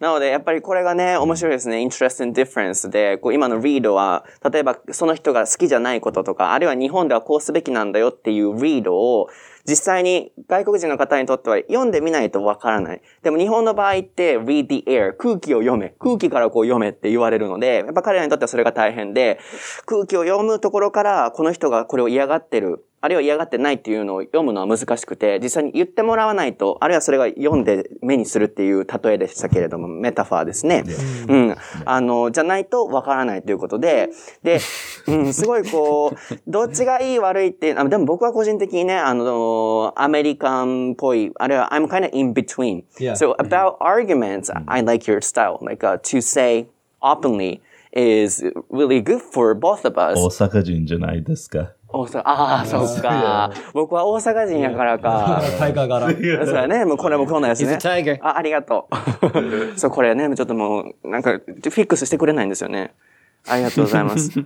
[0.00, 1.78] なので、やっぱりこれがね、面白いですね。
[1.78, 9.28] interesting difference で、こう今の read は、例えばその人が好きじゃないこととか、あるいは日本ではこうすべきなんだよっていう read を、
[9.68, 13.02] 実際に外国人の方にとっては読んでみないとわからない。
[13.22, 15.94] でも日本の場合って read the air 空気を読め。
[15.98, 19.40] 空気からこう読めって言われるので、やっぱ彼らにとってはそれが大変で、
[19.84, 22.84] 空気を読むところからこの人がこれを嫌がってる。
[23.06, 30.82] あるいは嫌がってないっていうのを読むのは難しくて、実際に言ってもらわないと、あるいはそれが読んで目にするっていう例えでしたけれども、メタファーですね。
[31.28, 31.56] うん。
[31.84, 34.10] あの、じゃないとわからないということで、
[34.42, 34.58] で、
[35.06, 42.82] うん、すごいこう、どっちがいい悪いって、あでも僕は個人的にね、あの、アメリカンっぽい、あるいは I'm kind of in between.
[43.14, 45.64] So about arguments, I like your style.
[45.64, 46.66] Like uh, to say
[47.00, 47.60] openly
[47.92, 50.18] is really good for both of us.
[50.18, 53.50] 大阪人じゃないですか大阪、ああ、そっか。
[53.72, 55.42] 僕は大阪人やからか。
[55.58, 56.10] タイガー柄
[56.46, 56.84] そうだね。
[56.84, 57.78] もうこれもこんなやつね.
[58.22, 58.88] あ、ありがと
[59.74, 59.76] う。
[59.78, 62.94] そう、これね、ちょっともう、なんか、フィックスしてくれないんですよね。
[63.48, 64.30] ありがとうございます。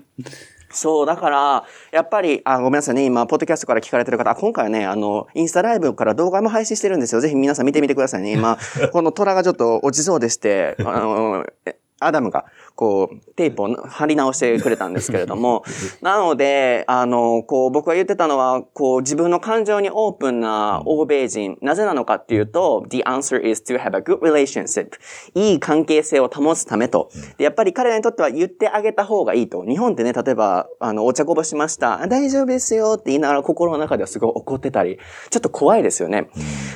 [0.72, 7.20] そう、だから、やっぱり、あ、ごめんなさいね、今、ポッドキャストから聞かれてる方、あ今回はね、あの、インスタライブから動画も配信してるんですよ。
[7.20, 8.32] ぜひ皆さん見てみてくださいね。
[8.32, 8.56] 今、
[8.92, 12.46] この虎がちょっと落ちそうでして、あの、えアダムが、
[12.80, 15.64] こう、テープを貼り直してくれたんですけれども、
[16.00, 24.92] なので、あの、こう、僕が言ってたのは、こう、自分の感情にオープンな欧米人、なぜなのかっていうと、the answer is to have a good relationship.
[25.34, 27.10] いい関係性を保つためと。
[27.36, 29.62] で、やっぱり彼らにとっては言ってあげた方がいいと。
[29.62, 32.00] 日本ってね、例えば、あの、お茶こぼしました。
[32.00, 36.30] あ大丈夫ですよって言いながら心の中ではすごい怒ってたり、ちょっと怖いですよね。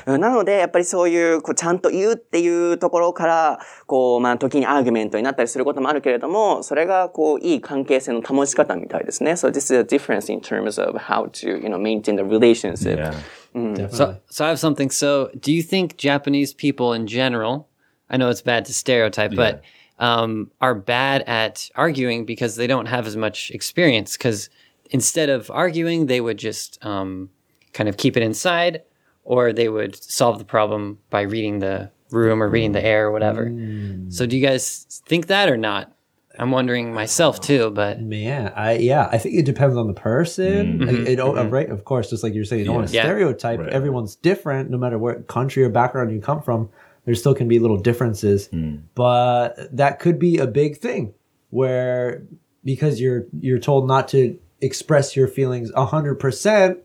[0.07, 9.32] うんなので、やっぱりそういう、こう、ちゃんと言うっていうところから、こう、まあ、時にアーギュメントになったりすることもあるけれども、それが、こう、いい関係性の保ち方みたいですね。
[9.32, 12.98] So this is a difference in terms of how to, you know, maintain the relationship.
[12.98, 13.14] Yeah.
[13.54, 13.98] Definitely.
[13.98, 14.92] So, so I have something.
[14.92, 17.68] So, do you think Japanese people in general,
[18.10, 19.64] I know it's bad to stereotype, but
[19.98, 24.18] um, are bad at arguing because they don't have as much experience?
[24.18, 24.50] Because
[24.92, 27.30] instead of arguing, they would just um,
[27.74, 28.84] kind of keep it inside,
[29.24, 33.13] or they would solve the problem by reading the room or reading the air or
[33.13, 33.47] whatever.
[33.47, 34.13] Mm.
[34.13, 35.95] So, do you guys think that or not?
[36.39, 40.79] I'm wondering myself too, but Man, I yeah, I think it depends on the person.
[40.79, 40.85] Mm-hmm.
[40.85, 43.05] Like, it, oh, right, of course, just like you're saying, you don't want to Yeah.
[43.05, 43.61] stereotype.
[43.61, 43.69] Right.
[43.69, 46.71] Everyone's different, no matter what country or background you come from.
[47.05, 48.77] There still can be little differences, hmm.
[48.95, 51.13] but that could be a big thing
[51.51, 52.23] where
[52.65, 56.79] because you're you're told not to express your feelings a hundred percent.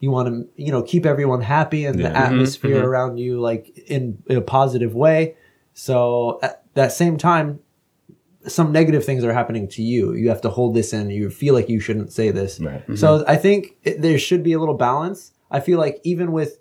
[0.00, 2.08] You want to, you know, keep everyone happy and the Yeah.
[2.10, 2.32] Mm-hmm.
[2.34, 2.86] atmosphere mm-hmm.
[2.86, 5.34] around you like in, in a positive way.
[5.74, 7.60] So at that same time,
[8.46, 10.14] some negative things are happening to you.
[10.14, 11.10] You have to hold this in.
[11.10, 12.60] You feel like you shouldn't say this.
[12.60, 12.80] Right.
[12.82, 12.96] Mm-hmm.
[12.96, 15.32] So I think it, there should be a little balance.
[15.50, 16.58] I feel like even with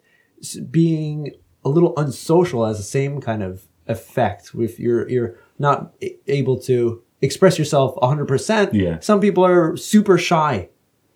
[0.69, 1.31] being
[1.63, 4.51] a little unsocial has the same kind of effect.
[4.57, 5.93] If you're you're not
[6.27, 8.99] able to express yourself 100%, Yeah.
[8.99, 10.69] some people are super shy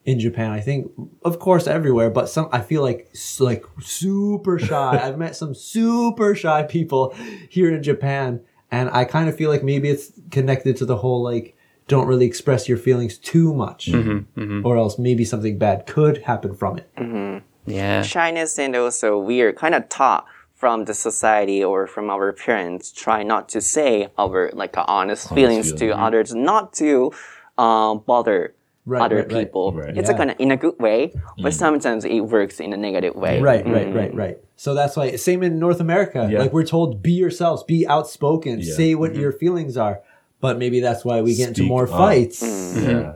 [0.05, 0.51] in Japan.
[0.51, 0.91] I think,
[1.23, 4.99] of course, everywhere, but some I feel like like super shy.
[5.01, 7.15] I've met some super shy people
[7.49, 11.21] here in Japan, and I kind of feel like maybe it's connected to the whole
[11.21, 11.55] like
[11.87, 14.65] don't really express your feelings too much, mm-hmm, mm-hmm.
[14.65, 16.89] or else maybe something bad could happen from it.
[16.95, 17.69] Mm-hmm.
[17.69, 18.01] yeah.
[18.01, 22.91] shyness and also we are kind of taught from the society or from our parents
[22.91, 27.11] try not to say our like honest, feelings to others not to
[27.57, 28.53] um, bother
[28.91, 29.45] Right, other right, right.
[29.45, 29.97] people Right.
[29.97, 30.17] it's a Yeah.
[30.17, 30.97] kind of in a good way
[31.43, 31.61] but mm.
[31.65, 34.23] sometimes it works in a negative way Right, right, right, mm.
[34.23, 34.37] right.
[34.63, 36.29] So that's why same in North America.
[36.29, 36.41] Yeah.
[36.41, 38.75] Like we're told, be yourselves, be outspoken, Yeah.
[38.75, 39.21] say what mm-hmm.
[39.21, 40.01] your feelings are.
[40.41, 42.43] But maybe that's why we get into more fights.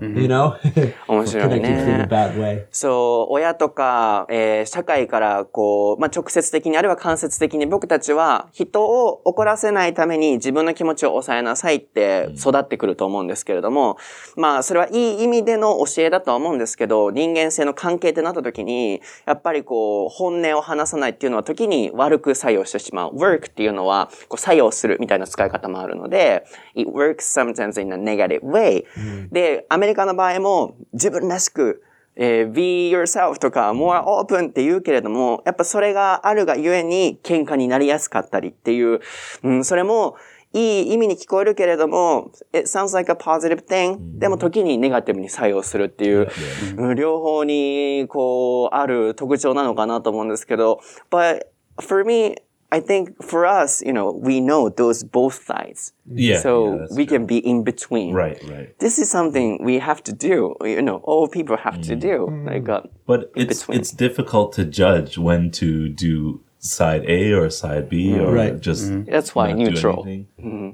[0.01, 0.55] You know,
[1.07, 1.55] 面白いね。
[1.59, 2.65] connected in a bad way.
[2.71, 13.97] そう、親とか、えー社会から、こう、まあ、直接的にあるいは間接的に僕たちは人を怒らせないために自分の気持ちを抑えなさいって育ってくると思うんですけれども、
[14.35, 23.11] まあ、それはいい意味での教えだとは思うんですけど、人間性の関係ってなった時に、やっぱりこう、本音を話さないっていうのは時に悪く作用してしまう。
[23.15, 28.85] work っていうのは、こう、作用するみたいな使い方もあるので、it works sometimes in a negative way.
[29.31, 31.81] で、アメリカの場合も自分らしく、
[32.17, 39.01] えー be yourself とか more open って言うけれども、やっぱそれがあるがゆえに喧嘩になりやすかったりっていう、
[39.43, 40.15] うん、それも
[40.53, 46.29] いい意味に聞こえるけれども、it sounds like a positive thing、でも時にネガティブに作用するっていう、
[46.77, 50.79] うん両方にこうある特徴なのかなと思うんですけど、
[51.11, 51.41] but
[51.81, 52.35] for me,
[52.77, 55.81] I think for us, you know, we know those both sides.
[56.27, 58.13] Yeah, So yeah, that's we can be in between.
[58.23, 58.69] Right, right.
[58.79, 60.37] This is something we have to do.
[60.61, 62.15] You know, all people have to do.
[62.51, 63.79] Like, uh, But it's between.
[63.79, 65.69] it's difficult to judge when to
[66.07, 66.13] do
[66.59, 68.59] side A or side B or Right.
[68.69, 68.83] just
[69.13, 69.99] That's why not do neutral.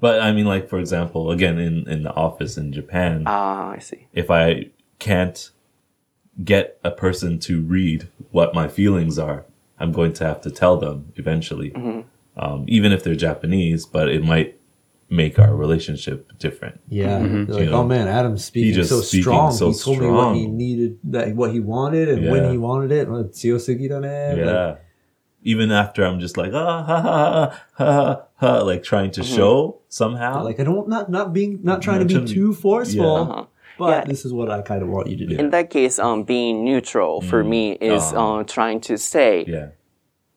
[0.06, 3.80] But I mean, like for example, again in in the office in Japan, ah, I
[3.80, 4.02] see.
[4.22, 4.46] if I
[5.08, 5.40] can't
[6.54, 9.42] get a person to read what my feelings are,
[9.82, 11.74] I'm going to have to tell them eventually,
[12.38, 13.86] um, even if they're Japanese.
[13.86, 14.60] But it might
[15.10, 16.80] make our relationship different.
[16.88, 19.52] Yeah, They're like, know, oh man, Adam's speaking just so speaking strong.
[19.52, 22.92] so he told me what he needed, that what he wanted, and when he wanted
[22.94, 23.10] it.
[23.10, 24.76] Well, "Tsuyosugi da ne." Like, Yeah.
[25.44, 29.82] Even after I'm just like ah ha ha ha ha ha, like trying to show
[29.90, 30.44] somehow.
[30.44, 33.04] like I don't not not being not trying to be trying to be- too forceful,
[33.16, 33.22] Yeah.
[33.34, 33.46] Uh-huh.
[33.82, 34.04] But Yeah.
[34.12, 35.36] this is what I kind of want you to do.
[35.44, 37.64] In that case, um, being neutral for me
[37.94, 39.70] is uh, trying to say yeah,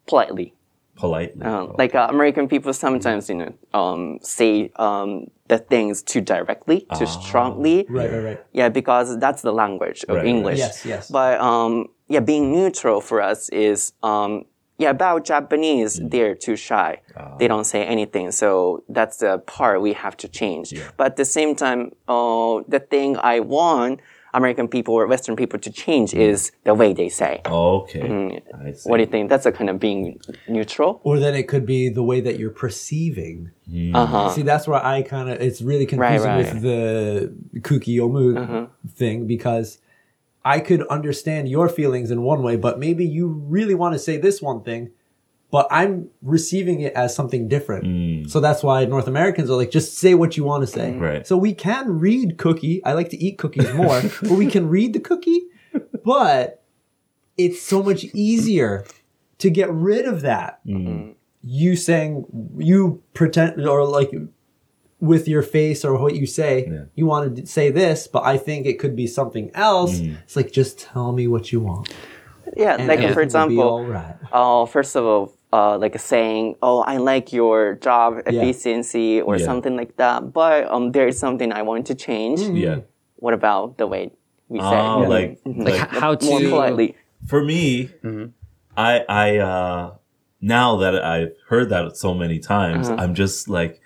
[0.06, 0.48] politely.
[0.96, 1.42] politely.
[1.44, 6.86] Uh, like uh, American people sometimes, you know, um, say um, the things too directly,
[6.98, 7.84] too strongly.
[7.88, 8.40] Right, right, right.
[8.52, 10.34] Yeah, because that's the language of Right, right.
[10.34, 10.58] English.
[10.58, 11.10] Yes, yes.
[11.10, 11.72] But um,
[12.08, 14.46] yeah, being neutral for us is um,
[14.78, 17.00] yeah, about Japanese, they're too shy.
[17.38, 18.32] They don't say anything.
[18.32, 20.74] So that's the part we have to change.
[20.96, 24.00] But at the same time, uh, the thing I want
[24.34, 27.40] American people or Western people to change is the way they say.
[27.46, 28.42] Okay.
[28.52, 28.90] I see.
[28.90, 29.30] What do you think?
[29.30, 31.00] That's a kind of being neutral.
[31.04, 33.52] Or then it could be the way that you're perceiving.
[33.94, 34.30] Uh-huh.
[34.30, 36.38] See, that's where I kind of it's really confusing right.
[36.38, 39.78] with the kukiyomu thing because
[40.44, 44.18] I could understand your feelings in one way, but maybe you really want to say
[44.18, 44.90] this one thing,
[45.50, 47.84] but I'm receiving it as something different.
[47.84, 48.30] Mm.
[48.30, 50.90] So that's why North Americans are like, just say what you want to say.
[50.90, 51.00] Mm.
[51.00, 51.26] Right.
[51.26, 52.84] So we can read cookie.
[52.84, 55.44] I like to eat cookies more, but we can read the cookie,
[56.04, 56.62] but
[57.36, 58.84] it's so much easier
[59.38, 61.12] to get rid of that mm-hmm.
[61.42, 62.24] you saying
[62.58, 64.10] you pretend or like
[65.12, 66.84] with your face or what you say Yeah.
[66.98, 70.16] you want to say this but i think it could be something else Mm.
[70.24, 71.86] it's like just tell me what you want
[72.56, 74.16] Yeah, And like everything for example, all right.
[74.40, 75.24] uh, first of all,
[75.58, 79.46] uh, like saying, "Oh, I like your job efficiency" or Yeah.
[79.50, 80.18] something like that.
[80.40, 82.40] But um, there is something I want to change.
[82.66, 82.78] Yeah.
[83.24, 84.02] What about the way
[84.52, 84.78] we say?
[84.86, 85.08] Oh, it?
[85.16, 86.88] like, Like, like how to more politely.
[87.30, 87.64] for me,
[88.76, 88.92] I
[89.24, 89.82] I uh
[90.40, 93.80] now that I've heard that so many times, I'm just like,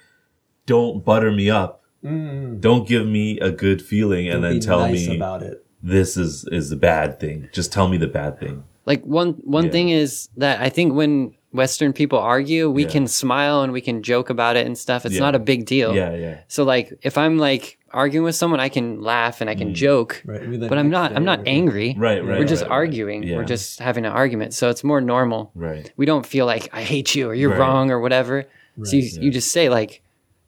[0.68, 1.82] don't butter me up.
[2.04, 2.60] Mm.
[2.60, 6.44] Don't give me a good feeling and then tell nice me about it this is
[6.50, 7.48] is the bad thing.
[7.52, 8.64] Just tell me the bad thing.
[8.86, 9.70] Like one one Yeah.
[9.70, 12.90] thing is that I think when Western people argue, we Yeah.
[12.90, 15.06] can smile and we can joke about it and stuff.
[15.06, 15.20] It's Yeah.
[15.20, 15.94] not a big deal.
[15.94, 16.38] Yeah, yeah.
[16.48, 19.74] So like if I'm like arguing with someone, I can laugh and I can mm.
[19.74, 20.22] joke.
[20.26, 21.94] Right, maybe the But I'm not I'm not angry.
[21.96, 22.76] Right, right, We're just right, right.
[22.76, 23.22] arguing.
[23.22, 23.36] Yeah.
[23.36, 24.52] We're just having an argument.
[24.54, 25.52] So it's more normal.
[25.54, 25.90] Right.
[25.96, 27.60] We don't feel like I hate you or you're Right.
[27.60, 28.44] wrong or whatever.
[28.84, 29.20] so you, yeah.
[29.22, 30.02] you just say like,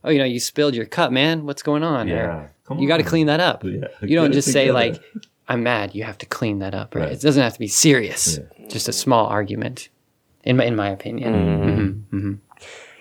[0.05, 1.47] "Oh, you know, you spilled your cup, man.
[1.47, 2.49] What's going on?" Yeah.
[2.65, 3.65] Come you got to clean that up.
[3.65, 3.89] Yeah.
[4.03, 5.03] You don't Get it just say like,
[5.49, 5.95] "I'm mad.
[5.95, 7.03] You have to clean that up." Right?
[7.05, 7.13] Right.
[7.13, 8.39] It doesn't have to be serious.
[8.69, 9.89] Just a small argument,
[10.45, 12.07] in my in my opinion.
[12.13, 12.35] Mm-hmm.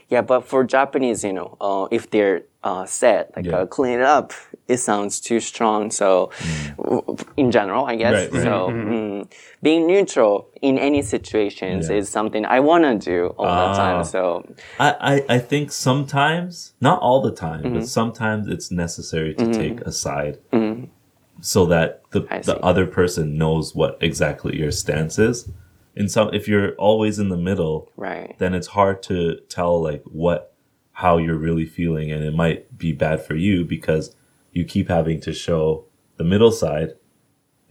[0.09, 3.57] Yeah, but for Japanese, you know, uh, if they're uh, said like Yeah.
[3.59, 4.33] uh, clean it up,
[4.67, 5.91] it sounds too strong.
[5.91, 6.29] So,
[6.77, 8.13] w- in general, I guess.
[8.13, 8.43] Right, right.
[8.43, 9.31] So, mm,
[9.63, 11.95] being neutral in any situations Yeah.
[11.97, 13.75] is something I want to do all the Ah.
[13.77, 14.03] time.
[14.03, 14.43] So,
[14.79, 14.89] I,
[15.29, 17.73] I, I think sometimes, not all the time, Mm-hmm.
[17.75, 20.37] but sometimes it's necessary to take a side
[21.41, 25.49] so that the, the other person knows what exactly your stance is.
[25.95, 28.35] In some, if you're always in the middle, right.
[28.39, 30.53] then it's hard to tell like what,
[31.03, 32.11] how you're really feeling.
[32.13, 34.05] And it might be bad for you because
[34.57, 35.85] you keep having to show
[36.17, 36.91] the middle side,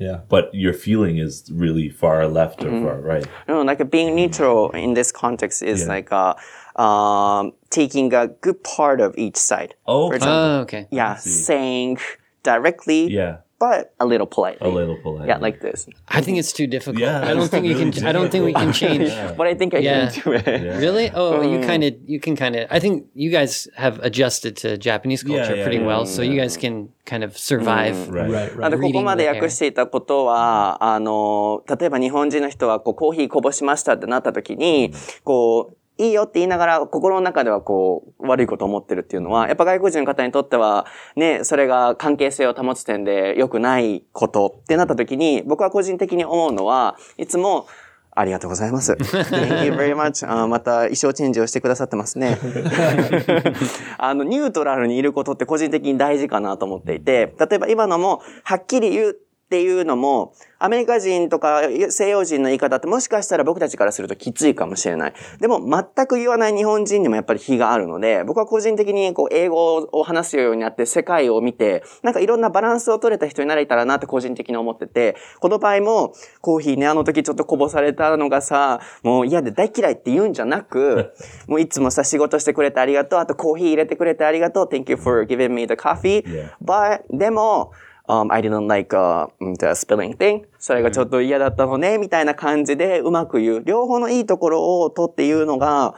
[0.07, 1.33] yeah but your feeling is
[1.65, 2.87] really far left Mm-hmm.
[2.87, 3.27] or far right.
[3.49, 5.95] No, like being neutral in this context is Yeah.
[5.95, 6.35] like uh,
[6.87, 9.75] um, taking a good part of each side.
[9.87, 10.83] Oh, For example, Oh, okay.
[11.01, 11.17] yeah,
[11.49, 11.99] saying
[12.43, 14.69] directly, yeah, but a little politely.
[14.69, 15.27] a little polite.
[15.29, 15.89] Yeah, like this.
[16.09, 16.99] I think it's too difficult.
[17.01, 18.07] Yeah, I don't think you really can.
[18.07, 19.11] I don't think we can change.
[19.37, 20.09] But I think I Yeah.
[20.11, 20.47] can do it.
[20.47, 20.79] Yeah.
[20.79, 21.11] Really?
[21.15, 21.53] Oh, Mm.
[21.53, 22.67] you kind of, you can kind of.
[22.71, 26.15] I think you guys have adjusted to Japanese culture yeah, pretty yeah, well, yeah.
[26.15, 27.97] so you guys can kind of survive.
[28.09, 28.31] Right.
[28.31, 34.93] right な right んでここまで訳していたことは、あの、例えば日本人の人はこうコーヒーこぼしましたってなった時に、
[35.25, 47.67] こう、いいよって言いながら心の中ではこう悪いことを思ってるっていうのは、やっぱ外国人の方にとってはね、それが関係性を保つ点で良くないことってなった時に、僕は個人的に思うのは、いつも
[48.19, 48.93] ありがとうございます。
[48.99, 50.29] Thank you very much.
[50.29, 52.39] あまた衣装チェンジをしてくださってますね。
[53.97, 59.17] あの、ニュートラルにいることって個人的に大事かなと思っていて、例えば今のも、はっきり言う
[59.49, 65.15] っていうのも、アメリカ人とか西洋人の言い方ってもしかしたら僕たちからするときついかもしれない。
[65.41, 81.15] でも全く言わない日本人にもやっぱり非があるので、僕は個人的にこう英語を話すようになって世界を見て、なんかいろんなバランスを取れた人になれたらなって個人的に思ってて、この場合もコーヒーね、あの時ちょっとこぼされたのがさ、もう嫌で大嫌いって言うんじゃなく、
[81.49, 86.23] もういつもさ仕事してくれてありがとう、あとコーヒー入れてくれてありがとう、Thank you for giving me the coffee.
[86.63, 87.73] But, でも、
[88.08, 90.44] um, I didn't like、uh, the spelling thing.
[90.60, 93.64] それがちょっと嫌だったのね、みたいな感じでうまく言う。
[93.64, 95.96] 両方のいいところを取って言うのが、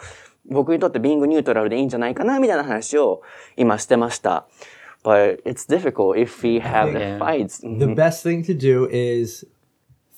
[0.48, 3.22] 僕にとってビングニュートラルでいいんじゃないかな、みたいな話を
[3.58, 4.46] 今してました。
[5.04, 7.20] But it's difficult if we have the Yeah.
[7.20, 7.62] fights.
[7.62, 9.46] the best thing to do is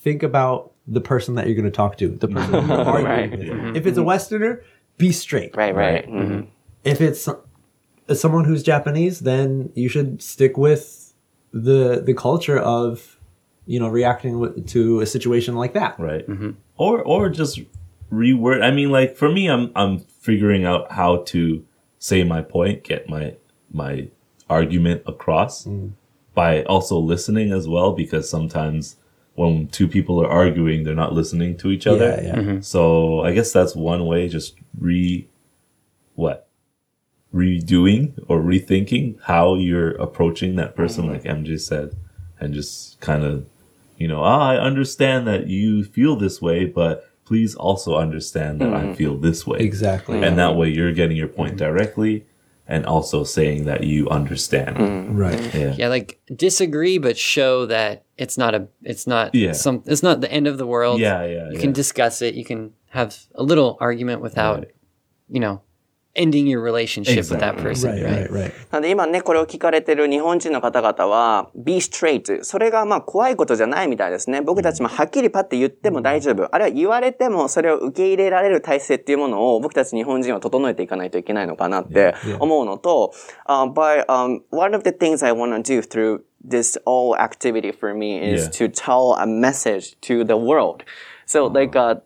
[0.03, 3.05] think about the person that you're going to talk to the person that you're arguing
[3.05, 3.31] Right.
[3.73, 3.75] with.
[3.77, 4.61] if it's a westerner
[4.97, 6.05] be straight Right, right.
[6.05, 6.09] Right.
[6.09, 6.45] Mhm.
[6.85, 7.39] if it's so-
[8.13, 11.00] someone who's Japanese, then you should stick with
[11.52, 13.18] the the culture of
[13.66, 15.98] you know reacting with, to a situation like that.
[15.98, 16.50] right mm-hmm.
[16.76, 17.60] or or just
[18.12, 21.64] reword i mean like for me i'm i'm figuring out how to
[21.98, 23.34] say my point get my
[23.70, 24.08] my
[24.50, 25.92] argument across mm.
[26.34, 28.96] by also listening as well because sometimes
[29.34, 32.04] when two people are arguing, they're not listening to each other.
[32.04, 32.34] Yeah, yeah.
[32.34, 32.60] Mm-hmm.
[32.60, 35.28] So I guess that's one way, just re,
[36.14, 36.48] what?
[37.34, 41.12] Redoing or rethinking how you're approaching that person, mm-hmm.
[41.14, 41.96] like MJ said,
[42.38, 43.46] and just kind of,
[43.96, 48.74] you know, ah, I understand that you feel this way, but please also understand that
[48.74, 48.94] I mm-hmm.
[48.94, 49.60] feel this way.
[49.60, 50.22] Exactly.
[50.22, 50.58] And that mm-hmm.
[50.58, 52.26] way you're getting your point directly
[52.66, 55.18] and also saying that you understand.
[55.18, 55.54] Right.
[55.54, 55.74] Yeah.
[55.76, 59.52] Yeah, like disagree, but show that it's not a, it's not Yeah.
[59.52, 61.00] some, it's not the end of the world.
[61.00, 61.60] Yeah, yeah, You yeah.
[61.60, 62.34] can discuss it.
[62.34, 64.70] You can have a little argument without, Right.
[65.28, 65.62] you know,
[66.14, 67.92] ending your relationship with that person.
[67.92, 68.30] Right, right?
[68.30, 68.52] right.
[68.70, 72.44] なので今ね、これを聞かれてる日本人の方々は、be straight。
[72.44, 74.40] それがまあ怖いことじゃないみたいですね。
[74.42, 76.54] 僕たちもはっきりパッて言っても大丈夫。
[76.54, 83.12] あるいは言われてもそれを受け入れられる体制っていうものを僕たち日本人は整えていかないといけないのかなって思うのと、
[83.46, 87.94] uh, but um, one of the things I want to do through this whole activity for
[87.94, 90.84] me is to tell a message to the world.
[91.26, 91.96] So like uh,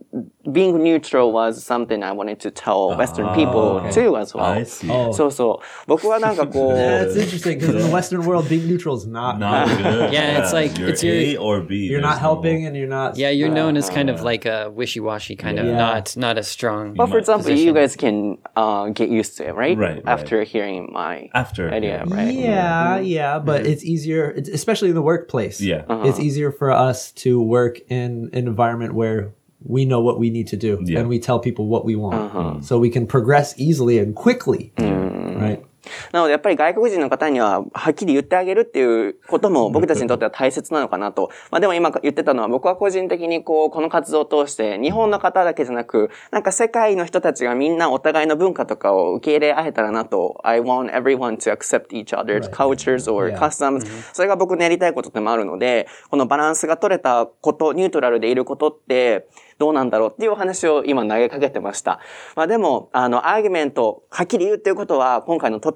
[0.52, 4.46] being neutral was something I wanted to tell Western people too as well.
[4.46, 4.90] I see.
[4.90, 5.12] Oh.
[5.14, 5.86] そうそう。
[5.88, 9.38] 僕はなんかこう、 That's interesting because in the Western world, being neutral is not.
[9.40, 10.12] Not good.
[10.14, 11.88] Yeah, it's like- you're it's your- A or B.
[11.88, 13.18] You're There's not helping, and you're not.
[13.18, 15.78] Yeah, you're known as kind of like a wishy-washy kind of, Yeah.
[15.78, 16.94] not not a strong.
[16.96, 19.78] But for might example, you guys can uh, get used to it, right?
[19.78, 20.04] Right, right.
[20.06, 22.16] After hearing my After, idea, yeah.
[22.16, 22.34] right?
[22.34, 23.72] Yeah, yeah, but Mm-hmm.
[23.72, 25.62] it's easier, it's, especially in the workplace.
[25.62, 25.84] Yeah.
[26.06, 29.34] it's easier for us to work in an environment where
[29.69, 31.01] we know what we need to do Yeah.
[31.01, 32.61] and we tell people what we want, uh-huh.
[32.61, 34.73] so we can progress easily and quickly.
[34.77, 35.41] Mm.
[35.41, 35.65] Right.
[36.13, 41.31] なのでやっぱり外国人の方にははっきり言ってあげるっていうことも僕たちにとっては大切なのかなと。
[41.51, 50.41] まあでも今言ってたのは僕は個人的にこう、この活動を通して日本の方だけじゃなく、なんか世界の人たちがみんなお互いの文化とかを受け入れ合えたらなと。
[50.45, 53.87] I want everyone to accept each other's cultures or customs.
[54.13, 59.29] それが僕のやりたいことでもあるので、このバランスが取れたこと、ニュートラルでいることって、
[59.59, 62.01] どうなんだろうっていうお話を今投げかけてました。
[62.35, 65.76] まあでも、あの、アーギュメント、はっきり言うっていうことは、今回のトピ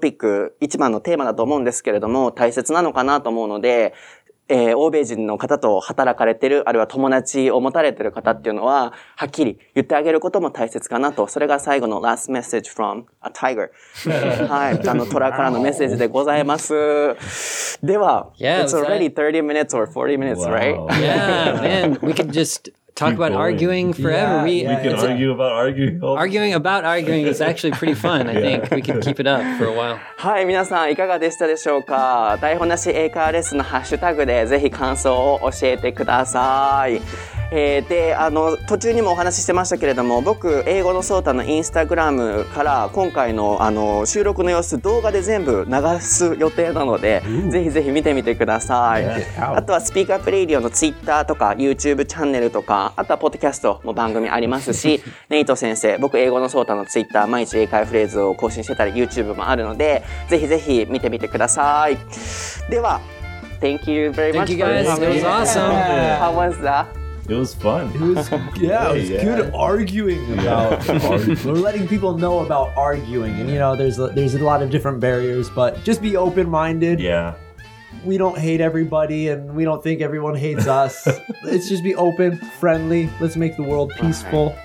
[0.59, 3.93] 一番のテーマだと思うんですけれども、大切なのかなと思うので、
[4.49, 11.27] えー欧米人の方と働かれてる、あるいは友達を持たれてる方っていうのは、はっきり言ってあげることも大切かなと。
[11.27, 13.69] それが最後の last message from a tiger。
[14.49, 14.87] はい。
[14.89, 16.73] あの、虎からのメッセージでございます。
[17.81, 20.75] では、Yeah, it's already that- 30 minutes or 40 minutes, right?
[20.99, 23.35] Yeah, man, we could just talk about going.
[23.35, 24.37] arguing forever.
[24.37, 24.77] Yeah, we, yeah.
[24.77, 26.03] we can it's argue a, about arguing.
[26.03, 28.27] Arguing about arguing is actually pretty fun.
[28.29, 29.99] I think we can keep it up for a while.
[30.17, 32.37] はい、皆さんいかがでしたでしょうか？
[32.41, 37.01] 台本なし英会話レッスンのハッシュタグでぜひ感想を教えてください。
[37.53, 49.05] えー、であの途中にもお話ししてましたけれども僕英語のソータのインスタグラムから今回の,あの収録の様子動画で全部流す予定なのでぜひぜひ見てみてください。
[49.37, 61.97] あとはスピーカープレイリオのツイッターとか YouTube チャンネルとかあとはポッドキャストも番組ありますし、ネイト先生、僕英語のソータのツイッター毎日英会フレーズを更新してたり YouTube もあるので、ぜひぜひ見てみてください。
[62.69, 62.99] では、
[63.61, 64.81] Thank you very much Thank you guys.
[64.97, 65.71] It was awesome.
[66.19, 66.87] How was that?
[67.29, 67.91] It was fun.
[67.93, 68.29] It was
[68.59, 69.23] yeah, it was Yeah.
[69.23, 70.83] good arguing about.
[71.45, 74.69] We're letting people know about arguing, and you know, there's a, there's a lot of
[74.71, 76.99] different barriers, but just be open minded.
[76.99, 77.35] Yeah.
[78.03, 81.07] We don't hate everybody, and we don't think everyone hates us.
[81.43, 83.09] Let's just be open, friendly.
[83.19, 84.55] Let's make the world peaceful.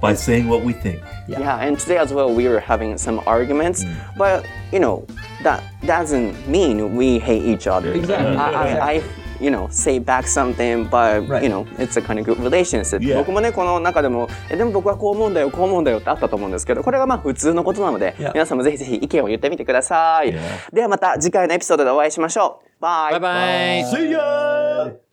[0.00, 1.02] By saying what we think.
[1.28, 3.94] Yeah, and today as well we were having some arguments, Mm.
[4.16, 5.06] but you know
[5.42, 7.92] that doesn't mean we hate each other.
[7.92, 8.34] Exactly.
[8.36, 9.02] I, I, I
[9.40, 13.00] you know say back something, but you know it's a kind of good relationship.
[13.00, 13.18] Yeah.
[13.18, 18.32] 僕もねこの中でもえでも僕はこう思うんだよこう思うんだよってあったと思うんですけど、これがまあ普通のことなので Yeah.
[18.32, 20.32] 皆さんもぜひぜひ意見を言ってみてください。
[20.32, 20.40] Yeah.
[20.72, 22.80] ではまた次回のエピソードでお会いしましょう。
[22.80, 23.90] バイ Bye bye.
[23.90, 25.09] See ya!